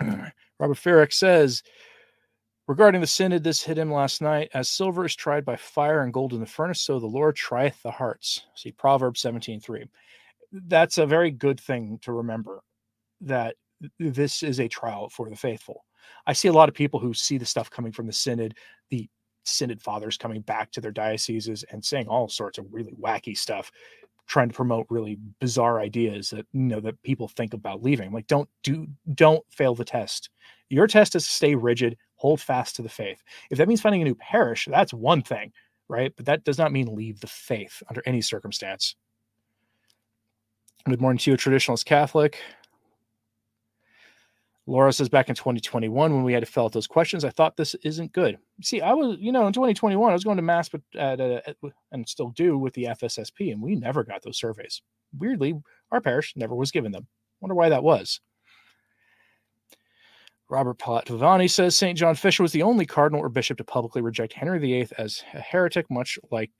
Robert 0.58 0.76
Farrick 0.76 1.12
says, 1.12 1.62
regarding 2.68 3.00
the 3.00 3.06
synod, 3.06 3.42
this 3.42 3.62
hit 3.62 3.78
him 3.78 3.90
last 3.90 4.22
night. 4.22 4.50
As 4.54 4.68
silver 4.68 5.06
is 5.06 5.16
tried 5.16 5.44
by 5.44 5.56
fire 5.56 6.02
and 6.02 6.12
gold 6.12 6.34
in 6.34 6.40
the 6.40 6.46
furnace, 6.46 6.80
so 6.80 7.00
the 7.00 7.06
Lord 7.06 7.34
trieth 7.34 7.82
the 7.82 7.90
hearts. 7.90 8.44
See 8.54 8.70
Proverbs 8.70 9.20
17:3. 9.20 9.88
That's 10.52 10.98
a 10.98 11.06
very 11.06 11.30
good 11.32 11.58
thing 11.58 11.98
to 12.02 12.12
remember 12.12 12.62
that 13.22 13.56
this 13.98 14.42
is 14.42 14.60
a 14.60 14.68
trial 14.68 15.08
for 15.08 15.28
the 15.28 15.36
faithful. 15.36 15.84
I 16.26 16.32
see 16.32 16.48
a 16.48 16.52
lot 16.52 16.68
of 16.68 16.74
people 16.74 17.00
who 17.00 17.12
see 17.14 17.38
the 17.38 17.44
stuff 17.44 17.70
coming 17.70 17.92
from 17.92 18.06
the 18.06 18.12
synod, 18.12 18.54
the 18.90 19.08
synod 19.44 19.82
fathers 19.82 20.16
coming 20.16 20.42
back 20.42 20.70
to 20.72 20.80
their 20.80 20.92
dioceses 20.92 21.64
and 21.70 21.84
saying 21.84 22.06
all 22.06 22.28
sorts 22.28 22.58
of 22.58 22.66
really 22.70 22.92
wacky 22.92 23.36
stuff 23.36 23.72
trying 24.26 24.48
to 24.48 24.54
promote 24.54 24.86
really 24.90 25.18
bizarre 25.40 25.80
ideas 25.80 26.28
that 26.30 26.46
you 26.52 26.60
know 26.60 26.80
that 26.80 27.02
people 27.02 27.28
think 27.28 27.54
about 27.54 27.82
leaving 27.82 28.12
like 28.12 28.26
don't 28.26 28.48
do 28.62 28.86
don't 29.14 29.42
fail 29.50 29.74
the 29.74 29.84
test 29.84 30.28
your 30.68 30.86
test 30.86 31.14
is 31.16 31.24
to 31.24 31.32
stay 31.32 31.54
rigid 31.54 31.96
hold 32.18 32.40
fast 32.40 32.76
to 32.76 32.82
the 32.82 32.88
faith 32.88 33.22
if 33.50 33.58
that 33.58 33.68
means 33.68 33.80
finding 33.80 34.02
a 34.02 34.04
new 34.04 34.14
parish 34.14 34.68
that's 34.70 34.92
one 34.92 35.22
thing 35.22 35.52
right 35.88 36.12
but 36.16 36.26
that 36.26 36.44
does 36.44 36.58
not 36.58 36.72
mean 36.72 36.94
leave 36.94 37.20
the 37.20 37.26
faith 37.26 37.82
under 37.88 38.02
any 38.06 38.20
circumstance 38.20 38.94
good 40.88 41.00
morning 41.00 41.18
to 41.18 41.30
you 41.30 41.34
a 41.34 41.38
traditionalist 41.38 41.84
catholic 41.84 42.38
Laura 44.68 44.92
says 44.92 45.08
back 45.08 45.30
in 45.30 45.34
2021 45.34 46.14
when 46.14 46.22
we 46.24 46.34
had 46.34 46.44
to 46.44 46.50
fill 46.50 46.66
out 46.66 46.72
those 46.72 46.86
questions, 46.86 47.24
I 47.24 47.30
thought 47.30 47.56
this 47.56 47.74
isn't 47.76 48.12
good. 48.12 48.36
See, 48.62 48.82
I 48.82 48.92
was, 48.92 49.16
you 49.18 49.32
know, 49.32 49.46
in 49.46 49.52
2021 49.54 50.10
I 50.10 50.12
was 50.12 50.24
going 50.24 50.36
to 50.36 50.42
mass, 50.42 50.68
but 50.68 50.82
at, 50.94 51.18
at 51.20 51.56
and 51.90 52.06
still 52.06 52.28
do 52.30 52.58
with 52.58 52.74
the 52.74 52.84
FSSP, 52.84 53.50
and 53.50 53.62
we 53.62 53.76
never 53.76 54.04
got 54.04 54.22
those 54.22 54.36
surveys. 54.36 54.82
Weirdly, 55.18 55.54
our 55.90 56.02
parish 56.02 56.34
never 56.36 56.54
was 56.54 56.70
given 56.70 56.92
them. 56.92 57.06
Wonder 57.40 57.54
why 57.54 57.70
that 57.70 57.82
was. 57.82 58.20
Robert 60.50 60.78
Palatavani 60.78 61.50
says 61.50 61.76
St. 61.76 61.98
John 61.98 62.14
Fisher 62.14 62.42
was 62.42 62.52
the 62.52 62.62
only 62.62 62.86
cardinal 62.86 63.22
or 63.22 63.28
bishop 63.28 63.58
to 63.58 63.64
publicly 63.64 64.00
reject 64.00 64.32
Henry 64.32 64.58
VIII 64.58 64.88
as 64.96 65.22
a 65.34 65.40
heretic, 65.40 65.90
much 65.90 66.18
like 66.30 66.50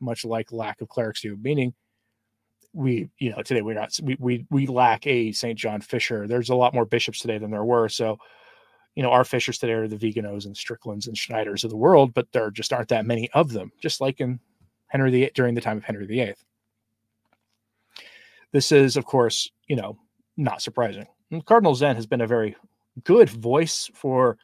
much 0.00 0.24
like 0.24 0.52
lack 0.52 0.80
of 0.80 0.88
clerics 0.88 1.20
do, 1.20 1.36
meaning 1.36 1.74
we 2.72 3.08
you 3.18 3.30
know 3.30 3.42
today 3.42 3.62
we're 3.62 3.74
not 3.74 3.98
we 4.02 4.16
we, 4.18 4.46
we 4.50 4.66
lack 4.66 5.06
a 5.06 5.32
St. 5.32 5.58
John 5.58 5.80
Fisher. 5.80 6.26
There's 6.26 6.48
a 6.48 6.54
lot 6.54 6.74
more 6.74 6.86
bishops 6.86 7.20
today 7.20 7.36
than 7.36 7.50
there 7.50 7.64
were. 7.64 7.88
So, 7.90 8.18
you 8.94 9.02
know, 9.02 9.10
our 9.10 9.24
Fishers 9.24 9.58
today 9.58 9.72
are 9.74 9.88
the 9.88 9.96
Viganos 9.96 10.46
and 10.46 10.56
Stricklands 10.56 11.06
and 11.06 11.16
Schneiders 11.16 11.62
of 11.62 11.70
the 11.70 11.76
world, 11.76 12.14
but 12.14 12.32
there 12.32 12.50
just 12.50 12.72
aren't 12.72 12.88
that 12.88 13.06
many 13.06 13.28
of 13.34 13.52
them. 13.52 13.70
Just 13.82 14.00
like 14.00 14.20
in 14.20 14.40
Henry 14.88 15.10
VIII 15.10 15.30
during 15.34 15.54
the 15.54 15.60
time 15.60 15.76
of 15.76 15.84
Henry 15.84 16.06
VIII. 16.06 16.34
This 18.52 18.72
is, 18.72 18.96
of 18.96 19.04
course, 19.04 19.50
you 19.66 19.76
know, 19.76 19.98
not 20.36 20.62
surprising. 20.62 21.06
And 21.30 21.44
Cardinal 21.44 21.74
Zen 21.74 21.96
has 21.96 22.06
been 22.06 22.20
a 22.20 22.26
very 22.26 22.56
good 23.04 23.30
voice 23.30 23.90
for 23.94 24.38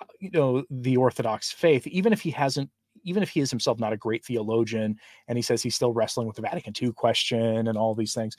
uh, 0.00 0.04
you 0.20 0.30
know 0.30 0.64
the 0.70 0.96
Orthodox 0.96 1.52
faith, 1.52 1.86
even 1.86 2.12
if 2.12 2.20
he 2.20 2.30
hasn't 2.30 2.70
even 3.04 3.22
if 3.22 3.28
he 3.28 3.40
is 3.40 3.50
himself 3.50 3.78
not 3.78 3.92
a 3.92 3.96
great 3.96 4.24
theologian 4.24 4.98
and 5.28 5.36
he 5.36 5.42
says 5.42 5.62
he's 5.62 5.74
still 5.74 5.92
wrestling 5.92 6.26
with 6.26 6.36
the 6.36 6.42
Vatican 6.42 6.72
II 6.80 6.92
question 6.92 7.68
and 7.68 7.76
all 7.76 7.94
these 7.94 8.14
things. 8.14 8.36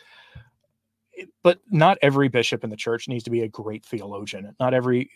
But 1.44 1.60
not 1.70 1.98
every 2.02 2.28
bishop 2.28 2.64
in 2.64 2.70
the 2.70 2.76
church 2.76 3.08
needs 3.08 3.24
to 3.24 3.30
be 3.30 3.42
a 3.42 3.48
great 3.48 3.86
theologian. 3.86 4.56
Not 4.60 4.74
every 4.74 5.12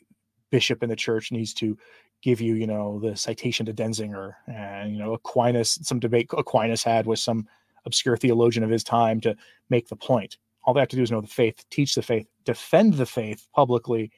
bishop 0.50 0.84
in 0.84 0.90
the 0.90 0.96
church 0.96 1.32
needs 1.32 1.54
to 1.56 1.78
give 2.22 2.42
you, 2.42 2.56
you 2.56 2.68
know, 2.68 3.00
the 3.00 3.16
citation 3.16 3.66
to 3.66 3.74
Denzinger 3.74 4.34
and, 4.48 4.94
you 4.94 5.00
know, 5.00 5.14
Aquinas, 5.14 5.80
some 5.82 6.00
debate 6.00 6.30
Aquinas 6.38 6.84
had 6.84 7.06
with 7.06 7.20
some 7.20 7.48
obscure 7.86 8.18
theologian 8.18 8.64
of 8.64 8.70
his 8.70 8.84
time 8.84 9.20
to 9.22 9.36
make 9.70 9.88
the 9.88 9.96
point. 9.96 10.38
All 10.64 10.74
they 10.74 10.80
have 10.82 10.90
to 10.90 10.96
do 10.96 11.04
is 11.04 11.12
know 11.12 11.22
the 11.22 11.28
faith, 11.28 11.64
teach 11.70 11.96
the 11.96 12.02
faith, 12.02 12.28
defend 12.46 12.96
the 12.96 13.06
faith 13.06 13.48
publicly, 13.54 14.12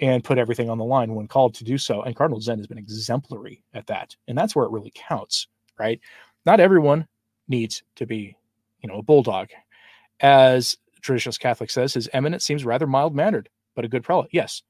and 0.00 0.24
put 0.24 0.38
everything 0.38 0.70
on 0.70 0.78
the 0.78 0.84
line 0.84 1.14
when 1.14 1.28
called 1.28 1.54
to 1.54 1.64
do 1.64 1.76
so. 1.78 2.02
And 2.02 2.16
Cardinal 2.16 2.40
Zen 2.40 2.58
has 2.58 2.66
been 2.66 2.78
exemplary 2.78 3.62
at 3.74 3.86
that. 3.88 4.16
And 4.26 4.36
that's 4.36 4.56
where 4.56 4.64
it 4.64 4.72
really 4.72 4.92
counts, 4.94 5.46
right? 5.78 6.00
Not 6.46 6.60
everyone 6.60 7.06
needs 7.48 7.82
to 7.96 8.06
be, 8.06 8.36
you 8.80 8.88
know, 8.88 8.98
a 8.98 9.02
bulldog. 9.02 9.48
As 10.20 10.76
traditionalist 11.02 11.40
Catholic 11.40 11.70
says, 11.70 11.94
his 11.94 12.08
eminence 12.12 12.44
seems 12.44 12.64
rather 12.64 12.86
mild 12.86 13.14
mannered, 13.14 13.48
but 13.74 13.84
a 13.84 13.88
good 13.88 14.02
prelate. 14.02 14.30
Yes. 14.32 14.62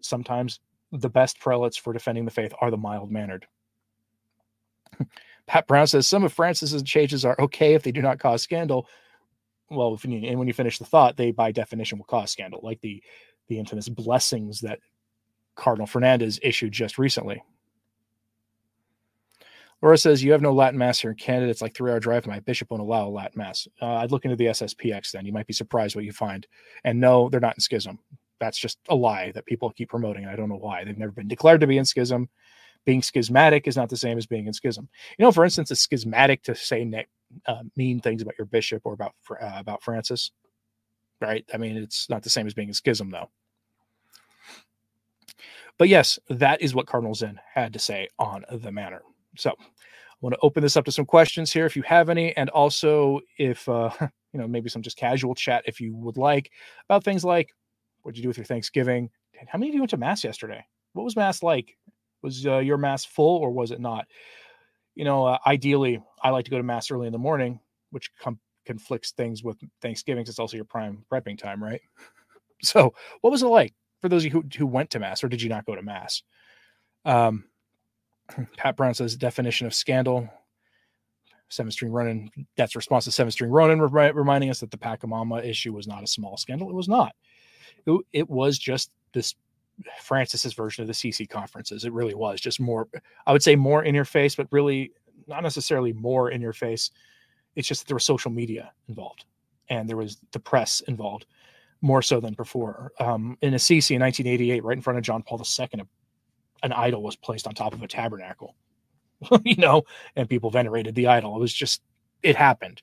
Sometimes 0.00 0.60
the 0.92 1.10
best 1.10 1.38
prelates 1.38 1.76
for 1.76 1.92
defending 1.92 2.24
the 2.24 2.30
faith 2.30 2.52
are 2.60 2.70
the 2.70 2.76
mild 2.76 3.10
mannered. 3.10 3.46
Pat 5.46 5.66
Brown 5.66 5.86
says 5.86 6.06
some 6.06 6.24
of 6.24 6.32
Francis's 6.32 6.82
changes 6.82 7.24
are 7.24 7.36
okay 7.38 7.74
if 7.74 7.82
they 7.82 7.92
do 7.92 8.02
not 8.02 8.18
cause 8.18 8.42
scandal. 8.42 8.86
Well, 9.70 9.98
you, 10.02 10.28
and 10.28 10.38
when 10.38 10.48
you 10.48 10.54
finish 10.54 10.78
the 10.78 10.84
thought, 10.84 11.16
they 11.16 11.30
by 11.30 11.52
definition 11.52 11.98
will 11.98 12.06
cause 12.06 12.30
scandal, 12.30 12.60
like 12.62 12.80
the 12.80 13.02
the 13.48 13.58
infamous 13.58 13.88
blessings 13.88 14.60
that 14.60 14.80
Cardinal 15.56 15.86
Fernandez 15.86 16.38
issued 16.42 16.72
just 16.72 16.98
recently. 16.98 17.42
Laura 19.82 19.96
says, 19.96 20.24
You 20.24 20.32
have 20.32 20.42
no 20.42 20.52
Latin 20.52 20.78
Mass 20.78 20.98
here 20.98 21.10
in 21.10 21.16
Canada. 21.16 21.50
It's 21.50 21.62
like 21.62 21.74
three 21.74 21.90
hour 21.90 22.00
drive. 22.00 22.26
My 22.26 22.40
bishop 22.40 22.70
won't 22.70 22.82
allow 22.82 23.06
a 23.06 23.10
Latin 23.10 23.38
Mass. 23.38 23.68
Uh, 23.80 23.96
I'd 23.96 24.10
look 24.10 24.24
into 24.24 24.36
the 24.36 24.46
SSPX 24.46 25.12
then. 25.12 25.24
You 25.24 25.32
might 25.32 25.46
be 25.46 25.52
surprised 25.52 25.94
what 25.94 26.04
you 26.04 26.12
find. 26.12 26.46
And 26.84 27.00
no, 27.00 27.28
they're 27.28 27.40
not 27.40 27.56
in 27.56 27.60
schism. 27.60 27.98
That's 28.40 28.58
just 28.58 28.78
a 28.88 28.94
lie 28.94 29.32
that 29.32 29.46
people 29.46 29.70
keep 29.70 29.88
promoting. 29.88 30.26
I 30.26 30.36
don't 30.36 30.48
know 30.48 30.56
why. 30.56 30.84
They've 30.84 30.98
never 30.98 31.12
been 31.12 31.28
declared 31.28 31.60
to 31.60 31.66
be 31.66 31.78
in 31.78 31.84
schism. 31.84 32.28
Being 32.84 33.02
schismatic 33.02 33.66
is 33.66 33.76
not 33.76 33.88
the 33.88 33.96
same 33.96 34.16
as 34.16 34.26
being 34.26 34.46
in 34.46 34.52
schism. 34.52 34.88
You 35.18 35.24
know, 35.24 35.32
for 35.32 35.44
instance, 35.44 35.70
it's 35.70 35.80
schismatic 35.80 36.42
to 36.44 36.54
say 36.54 36.88
uh, 37.46 37.62
mean 37.76 38.00
things 38.00 38.22
about 38.22 38.38
your 38.38 38.46
bishop 38.46 38.82
or 38.84 38.94
about 38.94 39.14
uh, 39.30 39.52
about 39.56 39.82
Francis, 39.82 40.30
right? 41.20 41.44
I 41.52 41.58
mean, 41.58 41.76
it's 41.76 42.08
not 42.08 42.22
the 42.22 42.30
same 42.30 42.46
as 42.46 42.54
being 42.54 42.68
in 42.68 42.74
schism, 42.74 43.10
though. 43.10 43.28
But 45.78 45.88
yes, 45.88 46.18
that 46.28 46.60
is 46.60 46.74
what 46.74 46.86
Cardinal 46.86 47.14
Zen 47.14 47.40
had 47.54 47.72
to 47.72 47.78
say 47.78 48.08
on 48.18 48.44
the 48.50 48.72
matter. 48.72 49.02
So 49.36 49.50
I 49.50 49.64
want 50.20 50.34
to 50.34 50.40
open 50.42 50.62
this 50.62 50.76
up 50.76 50.84
to 50.86 50.92
some 50.92 51.06
questions 51.06 51.52
here 51.52 51.66
if 51.66 51.76
you 51.76 51.82
have 51.82 52.10
any, 52.10 52.36
and 52.36 52.50
also 52.50 53.20
if 53.38 53.68
uh, 53.68 53.90
you 54.32 54.40
know 54.40 54.48
maybe 54.48 54.68
some 54.68 54.82
just 54.82 54.96
casual 54.96 55.34
chat 55.34 55.62
if 55.66 55.80
you 55.80 55.94
would 55.96 56.16
like 56.16 56.50
about 56.88 57.04
things 57.04 57.24
like 57.24 57.54
what 58.02 58.14
did 58.14 58.18
you 58.18 58.22
do 58.22 58.28
with 58.28 58.38
your 58.38 58.44
Thanksgiving? 58.44 59.10
How 59.46 59.58
many 59.58 59.68
of 59.68 59.74
you 59.74 59.80
went 59.80 59.90
to 59.90 59.96
mass 59.96 60.24
yesterday? 60.24 60.64
What 60.94 61.04
was 61.04 61.16
mass 61.16 61.42
like? 61.42 61.76
Was 62.22 62.46
uh, 62.46 62.58
your 62.58 62.78
mass 62.78 63.04
full 63.04 63.36
or 63.38 63.50
was 63.50 63.70
it 63.70 63.80
not? 63.80 64.06
You 64.94 65.04
know, 65.04 65.26
uh, 65.26 65.38
ideally, 65.46 66.02
I 66.22 66.30
like 66.30 66.44
to 66.46 66.50
go 66.50 66.56
to 66.56 66.62
mass 66.62 66.90
early 66.90 67.06
in 67.06 67.12
the 67.12 67.18
morning, 67.18 67.60
which 67.90 68.10
com- 68.18 68.40
conflicts 68.66 69.12
things 69.12 69.44
with 69.44 69.58
Thanksgiving. 69.80 70.24
Cause 70.24 70.30
it's 70.30 70.38
also 70.40 70.56
your 70.56 70.64
prime 70.64 71.04
prepping 71.12 71.38
time, 71.38 71.62
right? 71.62 71.80
So, 72.60 72.92
what 73.20 73.30
was 73.30 73.44
it 73.44 73.46
like? 73.46 73.72
For 74.00 74.08
those 74.08 74.22
of 74.22 74.26
you 74.26 74.30
who, 74.30 74.44
who 74.58 74.66
went 74.66 74.90
to 74.90 74.98
mass 74.98 75.24
or 75.24 75.28
did 75.28 75.42
you 75.42 75.48
not 75.48 75.66
go 75.66 75.74
to 75.74 75.82
mass? 75.82 76.22
Um, 77.04 77.44
Pat 78.56 78.76
Brown 78.76 78.94
says 78.94 79.16
definition 79.16 79.66
of 79.66 79.74
scandal. 79.74 80.28
Seven 81.50 81.72
string 81.72 81.90
Ronin. 81.90 82.30
That's 82.56 82.76
response 82.76 83.04
to 83.06 83.12
seven 83.12 83.30
string 83.30 83.50
Ronin, 83.50 83.80
re- 83.80 84.12
reminding 84.12 84.50
us 84.50 84.60
that 84.60 84.70
the 84.70 84.76
Pachamama 84.76 85.44
issue 85.44 85.72
was 85.72 85.86
not 85.86 86.04
a 86.04 86.06
small 86.06 86.36
scandal. 86.36 86.68
It 86.68 86.74
was 86.74 86.88
not. 86.88 87.14
It, 87.86 88.00
it 88.12 88.28
was 88.28 88.58
just 88.58 88.90
this 89.14 89.34
Francis's 90.02 90.52
version 90.52 90.82
of 90.82 90.88
the 90.88 90.92
Assisi 90.92 91.26
conferences. 91.26 91.84
It 91.84 91.92
really 91.92 92.14
was 92.14 92.40
just 92.40 92.60
more, 92.60 92.88
I 93.26 93.32
would 93.32 93.42
say 93.42 93.56
more 93.56 93.84
in 93.84 93.94
your 93.94 94.04
face, 94.04 94.34
but 94.34 94.46
really 94.50 94.92
not 95.26 95.42
necessarily 95.42 95.92
more 95.92 96.30
in 96.30 96.40
your 96.40 96.52
face. 96.52 96.90
It's 97.56 97.66
just 97.66 97.82
that 97.82 97.88
there 97.88 97.96
was 97.96 98.04
social 98.04 98.30
media 98.30 98.72
involved 98.88 99.24
and 99.68 99.88
there 99.88 99.96
was 99.96 100.18
the 100.32 100.40
press 100.40 100.80
involved 100.82 101.26
more 101.80 102.02
so 102.02 102.20
than 102.20 102.34
before. 102.34 102.92
Um, 102.98 103.36
in 103.42 103.54
Assisi 103.54 103.94
in 103.94 104.00
1988, 104.00 104.64
right 104.64 104.76
in 104.76 104.82
front 104.82 104.98
of 104.98 105.04
John 105.04 105.22
Paul 105.22 105.40
II, 105.40 105.82
an 106.62 106.72
idol 106.72 107.02
was 107.02 107.16
placed 107.16 107.46
on 107.46 107.54
top 107.54 107.72
of 107.72 107.82
a 107.82 107.88
tabernacle, 107.88 108.54
you 109.44 109.56
know, 109.56 109.84
and 110.16 110.28
people 110.28 110.50
venerated 110.50 110.94
the 110.94 111.06
idol. 111.06 111.36
It 111.36 111.40
was 111.40 111.54
just, 111.54 111.82
it 112.22 112.36
happened. 112.36 112.82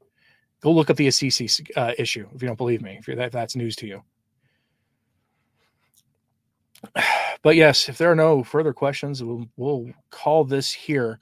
Go 0.61 0.71
look 0.71 0.89
up 0.89 0.97
the 0.97 1.07
Assisi 1.07 1.49
uh, 1.75 1.91
issue 1.97 2.27
if 2.33 2.41
you 2.41 2.47
don't 2.47 2.57
believe 2.57 2.81
me, 2.81 2.97
if, 2.99 3.09
if 3.09 3.31
that's 3.31 3.55
news 3.55 3.75
to 3.77 3.87
you. 3.87 4.03
But 7.41 7.55
yes, 7.55 7.89
if 7.89 7.99
there 7.99 8.11
are 8.11 8.15
no 8.15 8.43
further 8.43 8.73
questions, 8.73 9.23
we'll, 9.23 9.45
we'll 9.55 9.91
call 10.09 10.45
this 10.45 10.71
here. 10.71 11.19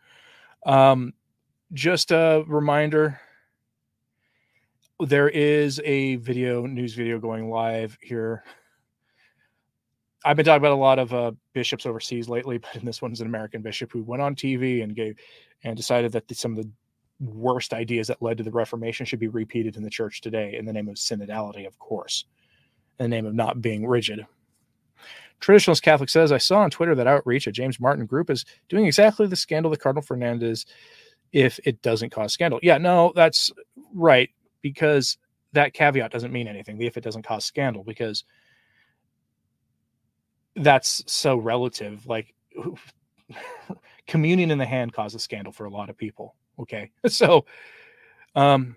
Um, 0.66 1.12
just 1.74 2.12
a 2.12 2.46
reminder 2.48 3.20
there 5.06 5.30
is 5.30 5.82
a 5.84 6.16
video 6.18 6.66
news 6.66 6.94
video 6.94 7.20
going 7.20 7.50
live 7.50 7.98
here. 8.02 8.44
I've 10.26 10.38
been 10.38 10.46
talking 10.46 10.62
about 10.62 10.72
a 10.72 10.76
lot 10.76 11.00
of 11.00 11.14
uh, 11.14 11.32
bishops 11.54 11.86
overseas 11.86 12.30
lately 12.30 12.58
but 12.60 12.76
in 12.76 12.86
this 12.86 13.02
one's 13.02 13.20
an 13.20 13.28
american 13.28 13.62
bishop 13.62 13.92
who 13.92 14.04
went 14.04 14.22
on 14.22 14.36
tv 14.36 14.84
and 14.84 14.96
gave 14.96 15.18
and 15.64 15.76
decided 15.76 16.12
that 16.14 16.28
the, 16.28 16.36
some 16.36 16.58
of 16.58 16.58
the 16.58 16.70
worst 17.20 17.74
ideas 17.74 18.08
that 18.08 18.22
led 18.22 18.38
to 18.38 18.44
the 18.44 18.52
reformation 18.52 19.06
should 19.06 19.20
be 19.20 19.28
repeated 19.28 19.76
in 19.76 19.84
the 19.84 19.90
church 19.90 20.22
today 20.22 20.56
in 20.58 20.66
the 20.66 20.74
name 20.74 20.88
of 20.88 20.96
synodality 20.96 21.68
of 21.68 21.78
course 21.80 22.26
in 23.00 23.10
the 23.10 23.16
name 23.16 23.26
of 23.26 23.34
not 23.34 23.62
being 23.62 23.86
rigid. 23.86 24.26
Traditionalist 25.42 25.82
catholic 25.82 26.10
says 26.10 26.32
i 26.32 26.38
saw 26.38 26.60
on 26.60 26.70
twitter 26.70 26.96
that 26.96 27.08
outreach 27.08 27.48
a 27.48 27.52
james 27.52 27.80
martin 27.80 28.06
group 28.06 28.30
is 28.30 28.46
doing 28.70 28.86
exactly 28.86 29.28
the 29.28 29.36
scandal 29.36 29.72
that 29.72 29.82
cardinal 29.82 30.02
fernandez 30.02 30.66
if 31.34 31.60
it 31.66 31.82
doesn't 31.82 32.12
cause 32.12 32.32
scandal. 32.32 32.60
Yeah 32.64 32.78
no 32.78 33.12
that's 33.16 33.52
right 33.94 34.30
because 34.64 35.18
that 35.52 35.74
caveat 35.74 36.12
doesn't 36.12 36.32
mean 36.32 36.48
anything 36.48 36.82
if 36.82 36.98
it 36.98 37.04
doesn't 37.04 37.22
cause 37.22 37.46
scandal 37.46 37.84
because 37.84 38.24
that's 40.56 41.04
so 41.06 41.38
relative 41.38 42.06
like 42.08 42.34
communion 44.08 44.50
in 44.50 44.58
the 44.58 44.66
hand 44.66 44.92
causes 44.92 45.22
scandal 45.22 45.54
for 45.54 45.66
a 45.66 45.70
lot 45.70 45.90
of 45.90 45.98
people 45.98 46.36
okay? 46.60 46.90
So 47.08 47.46
um 48.36 48.76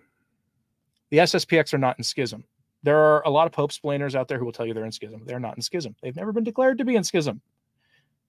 the 1.11 1.19
sspx 1.19 1.73
are 1.73 1.78
not 1.78 1.97
in 1.99 2.05
schism. 2.05 2.45
There 2.83 2.99
are 2.99 3.23
a 3.25 3.31
lot 3.31 3.47
of 3.47 3.52
pope 3.52 3.73
splainers 3.73 4.14
out 4.14 4.28
there 4.28 4.38
who 4.38 4.45
will 4.45 4.52
tell 4.52 4.66
you 4.66 4.75
they're 4.75 4.85
in 4.85 4.93
schism. 4.93 5.23
They're 5.25 5.40
not 5.40 5.57
in 5.57 5.62
schism. 5.62 5.97
They've 6.02 6.14
never 6.14 6.33
been 6.33 6.45
declared 6.45 6.78
to 6.78 6.85
be 6.85 6.97
in 6.97 7.05
schism. 7.05 7.40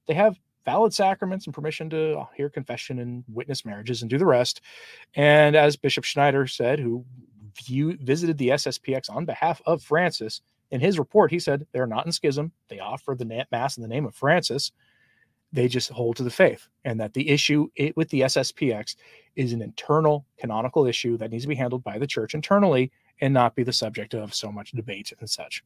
They 0.07 0.13
have 0.13 0.39
valid 0.67 0.93
sacraments 0.93 1.45
and 1.45 1.55
permission 1.55 1.89
to 1.89 2.27
hear 2.35 2.49
confession 2.49 2.99
and 2.99 3.23
witness 3.29 3.65
marriages 3.65 4.01
and 4.01 4.09
do 4.09 4.17
the 4.17 4.25
rest. 4.25 4.61
And 5.15 5.55
as 5.55 5.77
bishop 5.77 6.03
schneider 6.03 6.45
said 6.45 6.79
who 6.79 7.05
view, 7.59 7.97
visited 7.97 8.37
the 8.37 8.49
SSPX 8.49 9.09
on 9.09 9.25
behalf 9.25 9.61
of 9.65 9.81
Francis. 9.81 10.41
In 10.71 10.81
his 10.81 10.99
report, 10.99 11.31
he 11.31 11.39
said 11.39 11.65
they're 11.71 11.87
not 11.87 12.05
in 12.05 12.11
schism. 12.11 12.51
They 12.67 12.79
offer 12.79 13.15
the 13.15 13.45
mass 13.51 13.77
in 13.77 13.81
the 13.81 13.87
name 13.87 14.05
of 14.05 14.15
Francis. 14.15 14.71
They 15.53 15.69
just 15.69 15.89
hold 15.89 16.17
to 16.17 16.23
the 16.23 16.29
faith, 16.29 16.67
and 16.83 16.99
that 16.99 17.13
the 17.13 17.29
issue 17.29 17.69
with 17.95 18.09
the 18.09 18.21
SSPX 18.21 18.95
is 19.37 19.53
an 19.53 19.61
internal 19.61 20.25
canonical 20.37 20.85
issue 20.85 21.17
that 21.17 21.31
needs 21.31 21.45
to 21.45 21.47
be 21.47 21.55
handled 21.55 21.85
by 21.85 21.97
the 21.97 22.07
church 22.07 22.33
internally 22.33 22.91
and 23.21 23.33
not 23.33 23.55
be 23.55 23.63
the 23.63 23.71
subject 23.71 24.13
of 24.13 24.33
so 24.33 24.51
much 24.51 24.71
debate 24.71 25.13
and 25.19 25.29
such. 25.29 25.63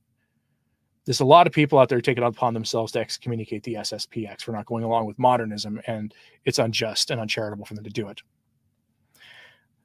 There's 1.06 1.20
a 1.20 1.26
lot 1.26 1.48
of 1.48 1.54
people 1.54 1.80
out 1.80 1.90
there 1.90 2.00
taking 2.00 2.24
it 2.24 2.28
upon 2.28 2.54
themselves 2.54 2.92
to 2.92 3.00
excommunicate 3.00 3.64
the 3.64 3.74
SSPX 3.74 4.44
for 4.44 4.52
not 4.52 4.68
going 4.68 4.84
along 4.84 5.08
with 5.08 5.18
modernism, 5.18 5.82
and 5.88 6.14
it's 6.46 6.60
unjust 6.60 7.10
and 7.10 7.20
uncharitable 7.20 7.66
for 7.66 7.74
them 7.74 7.84
to 7.84 7.90
do 7.90 8.08
it. 8.08 8.22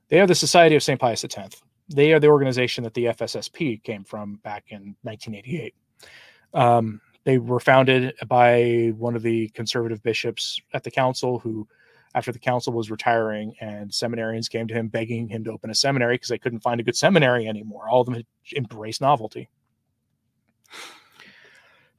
They 0.08 0.20
are 0.20 0.26
the 0.26 0.34
Society 0.34 0.76
of 0.76 0.82
St. 0.82 1.00
Pius 1.00 1.25
X. 1.25 1.62
They 1.88 2.12
are 2.12 2.20
the 2.20 2.29
organization 2.29 2.85
that 2.85 2.94
the 2.94 3.07
FSSP 3.07 3.83
came 3.83 4.05
from 4.05 4.37
back 4.42 4.64
in 4.68 4.96
1988. 5.03 5.75
Um, 6.55 7.01
they 7.25 7.38
were 7.38 7.61
founded 7.61 8.14
by 8.29 8.92
one 8.96 9.16
of 9.16 9.22
the 9.22 9.49
conservative 9.49 10.03
bishops 10.03 10.61
at 10.72 10.85
the 10.85 10.90
council 10.90 11.38
who 11.38 11.66
after 12.14 12.33
the 12.33 12.38
council 12.38 12.72
was 12.72 12.90
retiring 12.90 13.55
and 13.61 13.90
seminarians 13.90 14.49
came 14.49 14.66
to 14.68 14.75
him 14.75 14.88
begging 14.88 15.29
him 15.29 15.44
to 15.44 15.53
open 15.53 15.70
a 15.70 15.75
seminary 15.75 16.14
because 16.14 16.31
they 16.31 16.38
couldn't 16.38 16.61
find 16.61 16.81
a 16.81 16.85
good 16.85 16.96
seminary 16.96 17.46
anymore 17.46 17.88
all 17.90 18.01
of 18.01 18.07
them 18.07 18.14
had 18.14 18.25
embraced 18.57 19.01
novelty 19.01 19.51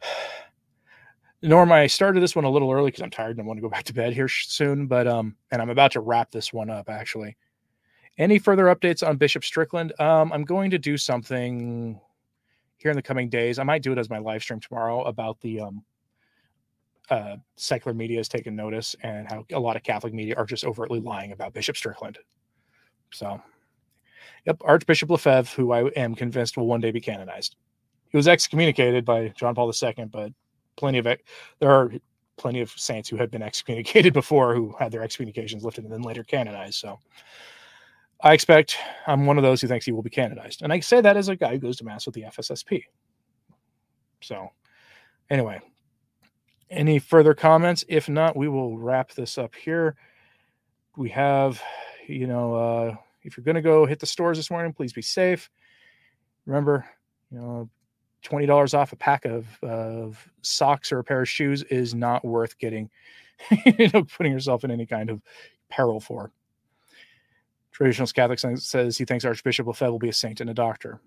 Norm, 1.44 1.72
I 1.72 1.86
started 1.88 2.22
this 2.22 2.36
one 2.36 2.46
a 2.46 2.50
little 2.50 2.72
early 2.72 2.88
because 2.88 3.04
I'm 3.04 3.12
tired 3.12 3.38
and 3.38 3.42
I 3.42 3.46
want 3.46 3.58
to 3.58 3.62
go 3.62 3.70
back 3.70 3.84
to 3.86 3.94
bed 3.94 4.14
here 4.14 4.28
soon. 4.28 4.88
But 4.88 5.08
um, 5.08 5.36
and 5.52 5.62
I'm 5.62 5.70
about 5.70 5.92
to 5.92 6.00
wrap 6.00 6.32
this 6.32 6.52
one 6.52 6.70
up 6.70 6.90
actually. 6.90 7.38
Any 8.18 8.40
further 8.40 8.66
updates 8.66 9.08
on 9.08 9.18
Bishop 9.18 9.44
Strickland? 9.44 9.94
Um, 10.00 10.34
I'm 10.34 10.44
going 10.44 10.72
to 10.72 10.80
do 10.80 10.98
something 10.98 12.00
here 12.78 12.92
in 12.92 12.98
the 12.98 13.04
coming 13.04 13.30
days. 13.30 13.60
I 13.60 13.64
might 13.64 13.84
do 13.84 13.92
it 13.92 13.98
as 13.98 14.10
my 14.10 14.18
live 14.18 14.42
stream 14.42 14.60
tomorrow 14.60 15.04
about 15.04 15.40
the 15.42 15.62
um, 15.62 15.84
uh, 17.10 17.38
secular 17.56 17.94
media 17.94 18.18
has 18.18 18.28
taken 18.28 18.56
notice 18.56 18.96
and 19.04 19.28
how 19.30 19.46
a 19.54 19.60
lot 19.60 19.76
of 19.76 19.84
Catholic 19.84 20.14
media 20.14 20.36
are 20.36 20.46
just 20.46 20.66
overtly 20.66 21.00
lying 21.00 21.32
about 21.32 21.54
Bishop 21.54 21.78
Strickland. 21.78 22.18
So, 23.12 23.42
yep, 24.46 24.58
Archbishop 24.62 25.10
Lefebvre, 25.10 25.56
who 25.56 25.72
I 25.72 25.86
am 25.90 26.16
convinced 26.16 26.58
will 26.58 26.68
one 26.68 26.82
day 26.82 26.92
be 26.92 27.00
canonized. 27.00 27.56
He 28.10 28.18
was 28.18 28.28
excommunicated 28.28 29.06
by 29.06 29.30
John 29.30 29.54
Paul 29.56 29.72
II, 29.72 30.06
but 30.06 30.32
plenty 30.76 30.98
of. 30.98 31.06
There 31.60 31.72
are 31.72 31.92
plenty 32.38 32.62
of 32.62 32.72
saints 32.72 33.10
who 33.10 33.18
had 33.18 33.32
been 33.32 33.42
excommunicated 33.44 34.14
before 34.14 34.56
who 34.56 34.76
had 34.80 34.92
their 34.92 35.04
excommunications 35.04 35.64
lifted 35.64 35.84
and 35.84 35.94
then 35.94 36.02
later 36.02 36.24
canonized. 36.24 36.76
So, 36.76 37.00
I 38.22 38.34
expect 38.34 38.78
I'm 39.06 39.26
one 39.26 39.38
of 39.38 39.44
those 39.44 39.62
who 39.62 39.68
thinks 39.68 39.86
he 39.86 39.92
will 39.92 40.02
be 40.02 40.10
canonized. 40.10 40.62
And 40.64 40.74
I 40.74 40.80
say 40.80 41.02
that 41.02 41.18
as 41.18 41.30
a 41.30 41.36
guy 41.36 41.52
who 41.52 41.60
goes 41.60 41.78
to 41.78 41.86
mass 41.86 42.06
with 42.06 42.16
the 42.16 42.24
FSSP. 42.24 42.84
So, 44.22 44.50
anyway, 45.30 45.62
any 46.70 47.00
further 47.00 47.34
comments? 47.34 47.86
If 47.88 48.10
not, 48.10 48.36
we 48.36 48.48
will 48.48 48.78
wrap 48.78 49.14
this 49.14 49.38
up 49.38 49.54
here. 49.56 49.96
We 50.96 51.10
have, 51.10 51.62
you 52.08 52.26
know, 52.26 52.56
uh, 52.56 52.96
if 53.22 53.38
you're 53.38 53.44
going 53.44 53.56
to 53.56 53.62
go 53.62 53.86
hit 53.86 54.00
the 54.00 54.06
stores 54.08 54.38
this 54.38 54.50
morning, 54.50 54.74
please 54.74 54.94
be 54.94 55.04
safe. 55.04 55.50
Remember, 56.46 56.86
you 57.32 57.38
know, 57.38 57.70
$20 58.24 58.74
off 58.74 58.94
a 58.94 58.96
pack 58.96 59.26
of, 59.26 59.46
of 59.62 60.28
socks 60.42 60.92
or 60.92 61.00
a 61.00 61.04
pair 61.04 61.22
of 61.22 61.30
shoes 61.30 61.62
is 61.64 61.94
not 61.94 62.26
worth 62.26 62.58
getting, 62.58 62.90
you 63.66 63.90
know, 63.94 64.04
putting 64.04 64.32
yourself 64.32 64.64
in 64.64 64.72
any 64.72 64.86
kind 64.86 65.10
of 65.10 65.22
peril 65.70 66.00
for. 66.00 66.32
Traditionalist 67.78 68.14
Catholic 68.14 68.40
says 68.60 68.98
he 68.98 69.06
thinks 69.06 69.26
Archbishop 69.26 69.68
Lefebvre 69.68 69.92
will 69.92 70.00
be 70.00 70.10
a 70.10 70.14
saint 70.14 70.42
and 70.42 70.50
a 70.50 70.54
doctor. 70.54 71.00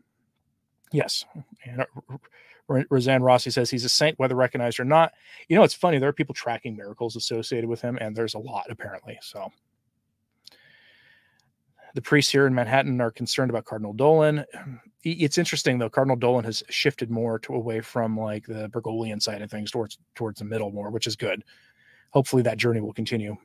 Yes. 0.93 1.25
And 1.65 1.83
uh, 1.83 2.19
Roseanne 2.91 3.23
Rossi 3.23 3.51
says 3.51 3.71
he's 3.71 3.85
a 3.85 3.89
saint, 3.89 4.19
whether 4.19 4.37
recognized 4.37 4.79
or 4.79 4.85
not. 4.85 5.13
You 5.49 5.57
know, 5.57 5.65
it's 5.65 5.75
funny. 5.75 5.99
There 5.99 6.09
are 6.09 6.13
people 6.13 6.35
tracking 6.35 6.77
miracles 6.77 7.17
associated 7.17 7.69
with 7.69 7.81
him, 7.81 7.99
and 8.01 8.15
there's 8.15 8.35
a 8.35 8.39
lot 8.39 8.67
apparently. 8.71 9.19
So 9.21 9.51
the 11.95 12.03
priests 12.03 12.31
here 12.31 12.47
in 12.47 12.55
Manhattan 12.55 13.01
are 13.01 13.11
concerned 13.11 13.51
about 13.51 13.65
Cardinal 13.65 13.93
Dolan. 13.93 14.45
It's 15.03 15.39
interesting 15.39 15.79
though. 15.79 15.91
Cardinal 15.91 16.17
Dolan 16.17 16.45
has 16.45 16.63
shifted 16.69 17.11
more 17.11 17.39
to 17.41 17.55
away 17.55 17.81
from 17.81 18.19
like 18.19 18.47
the 18.47 18.69
Bergoglian 18.69 19.21
side 19.21 19.43
of 19.43 19.51
things 19.51 19.71
towards 19.71 19.99
towards 20.15 20.39
the 20.39 20.45
middle 20.45 20.71
more, 20.71 20.91
which 20.91 21.09
is 21.09 21.17
good. 21.17 21.43
Hopefully 22.11 22.43
that 22.43 22.59
journey 22.59 22.81
will 22.81 22.93
continue. 22.93 23.37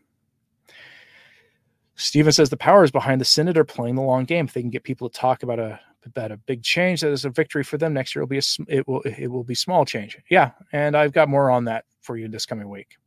Stephen 1.96 2.32
says 2.32 2.50
the 2.50 2.58
powers 2.58 2.92
behind 2.92 3.22
the 3.22 3.26
Synod 3.26 3.58
are 3.58 3.64
playing 3.64 3.96
the 3.96 4.02
long 4.02 4.26
game. 4.26 4.46
If 4.46 4.54
they 4.54 4.62
can 4.62 4.70
get 4.70 4.84
people 4.84 5.10
to 5.10 5.18
talk 5.18 5.44
about 5.44 5.60
a 5.60 5.80
about 6.06 6.32
a 6.32 6.38
big 6.38 6.62
change 6.62 7.02
that 7.02 7.12
is 7.12 7.26
a 7.26 7.30
victory 7.30 7.64
for 7.64 7.78
them 7.78 7.94
next 7.94 8.14
year, 8.14 8.22
it'll 8.22 8.30
be 8.30 8.38
a 8.38 8.42
it 8.68 8.88
will 8.88 9.02
it 9.02 9.28
will 9.28 9.44
be 9.44 9.56
small 9.56 9.86
change. 9.86 10.18
Yeah, 10.30 10.52
and 10.72 10.96
I've 10.96 11.14
got 11.14 11.30
more 11.30 11.50
on 11.50 11.66
that 11.66 11.86
for 12.02 12.18
you 12.18 12.28
this 12.28 12.46
coming 12.46 12.70
week. 12.70 12.98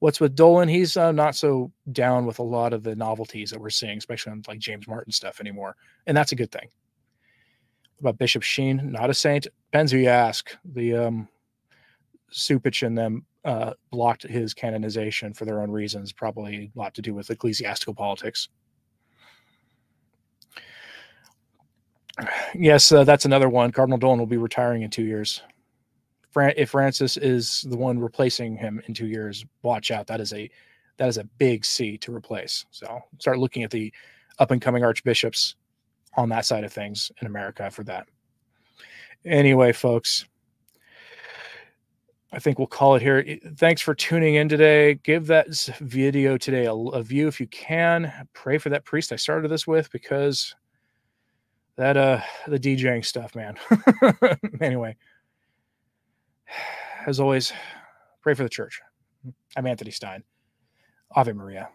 What's 0.00 0.20
with 0.20 0.34
Dolan? 0.34 0.68
He's 0.68 0.96
uh, 0.96 1.12
not 1.12 1.36
so 1.36 1.70
down 1.92 2.26
with 2.26 2.38
a 2.38 2.42
lot 2.42 2.72
of 2.72 2.82
the 2.82 2.96
novelties 2.96 3.50
that 3.50 3.60
we're 3.60 3.70
seeing, 3.70 3.98
especially 3.98 4.32
on 4.32 4.42
like 4.48 4.58
James 4.58 4.88
Martin 4.88 5.12
stuff 5.12 5.40
anymore, 5.40 5.76
and 6.06 6.16
that's 6.16 6.32
a 6.32 6.36
good 6.36 6.50
thing. 6.50 6.68
About 8.00 8.18
Bishop 8.18 8.42
Sheen, 8.42 8.90
not 8.90 9.10
a 9.10 9.14
saint. 9.14 9.46
Depends 9.70 9.92
who 9.92 9.98
you 9.98 10.08
ask. 10.08 10.56
The 10.64 10.96
um, 10.96 11.28
Cupich 12.32 12.84
and 12.84 12.98
them 12.98 13.24
uh, 13.44 13.72
blocked 13.90 14.22
his 14.22 14.54
canonization 14.54 15.34
for 15.34 15.44
their 15.44 15.60
own 15.60 15.70
reasons, 15.70 16.12
probably 16.12 16.70
a 16.74 16.78
lot 16.78 16.94
to 16.94 17.02
do 17.02 17.14
with 17.14 17.30
ecclesiastical 17.30 17.94
politics. 17.94 18.48
Yes, 22.56 22.92
uh, 22.92 23.02
that's 23.02 23.24
another 23.24 23.48
one. 23.48 23.72
Cardinal 23.72 23.98
Dolan 23.98 24.20
will 24.20 24.26
be 24.26 24.36
retiring 24.36 24.82
in 24.82 24.90
two 24.90 25.02
years. 25.02 25.42
Fran- 26.30 26.54
if 26.56 26.70
Francis 26.70 27.16
is 27.16 27.66
the 27.68 27.76
one 27.76 27.98
replacing 27.98 28.56
him 28.56 28.80
in 28.86 28.94
two 28.94 29.08
years, 29.08 29.44
watch 29.62 29.90
out. 29.90 30.06
That 30.06 30.20
is 30.20 30.32
a 30.32 30.48
that 30.96 31.08
is 31.08 31.18
a 31.18 31.24
big 31.38 31.64
see 31.64 31.98
to 31.98 32.14
replace. 32.14 32.66
So 32.70 33.00
start 33.18 33.40
looking 33.40 33.64
at 33.64 33.70
the 33.72 33.92
up 34.38 34.52
and 34.52 34.62
coming 34.62 34.84
archbishops 34.84 35.56
on 36.16 36.28
that 36.28 36.46
side 36.46 36.62
of 36.62 36.72
things 36.72 37.10
in 37.20 37.26
America 37.26 37.68
for 37.70 37.82
that. 37.84 38.06
Anyway, 39.24 39.72
folks, 39.72 40.26
I 42.34 42.40
think 42.40 42.58
we'll 42.58 42.66
call 42.66 42.96
it 42.96 43.02
here. 43.02 43.38
Thanks 43.56 43.80
for 43.80 43.94
tuning 43.94 44.34
in 44.34 44.48
today. 44.48 44.94
Give 44.94 45.28
that 45.28 45.48
video 45.78 46.36
today 46.36 46.66
a, 46.66 46.74
a 46.74 47.00
view 47.00 47.28
if 47.28 47.40
you 47.40 47.46
can. 47.46 48.12
Pray 48.32 48.58
for 48.58 48.70
that 48.70 48.84
priest 48.84 49.12
I 49.12 49.16
started 49.16 49.52
this 49.52 49.68
with 49.68 49.90
because 49.92 50.52
that 51.76 51.96
uh 51.96 52.20
the 52.48 52.58
DJing 52.58 53.04
stuff, 53.04 53.36
man. 53.36 53.56
anyway, 54.60 54.96
as 57.06 57.20
always, 57.20 57.52
pray 58.20 58.34
for 58.34 58.42
the 58.42 58.48
church. 58.48 58.80
I'm 59.56 59.66
Anthony 59.66 59.92
Stine. 59.92 60.24
Ave 61.14 61.32
Maria. 61.32 61.68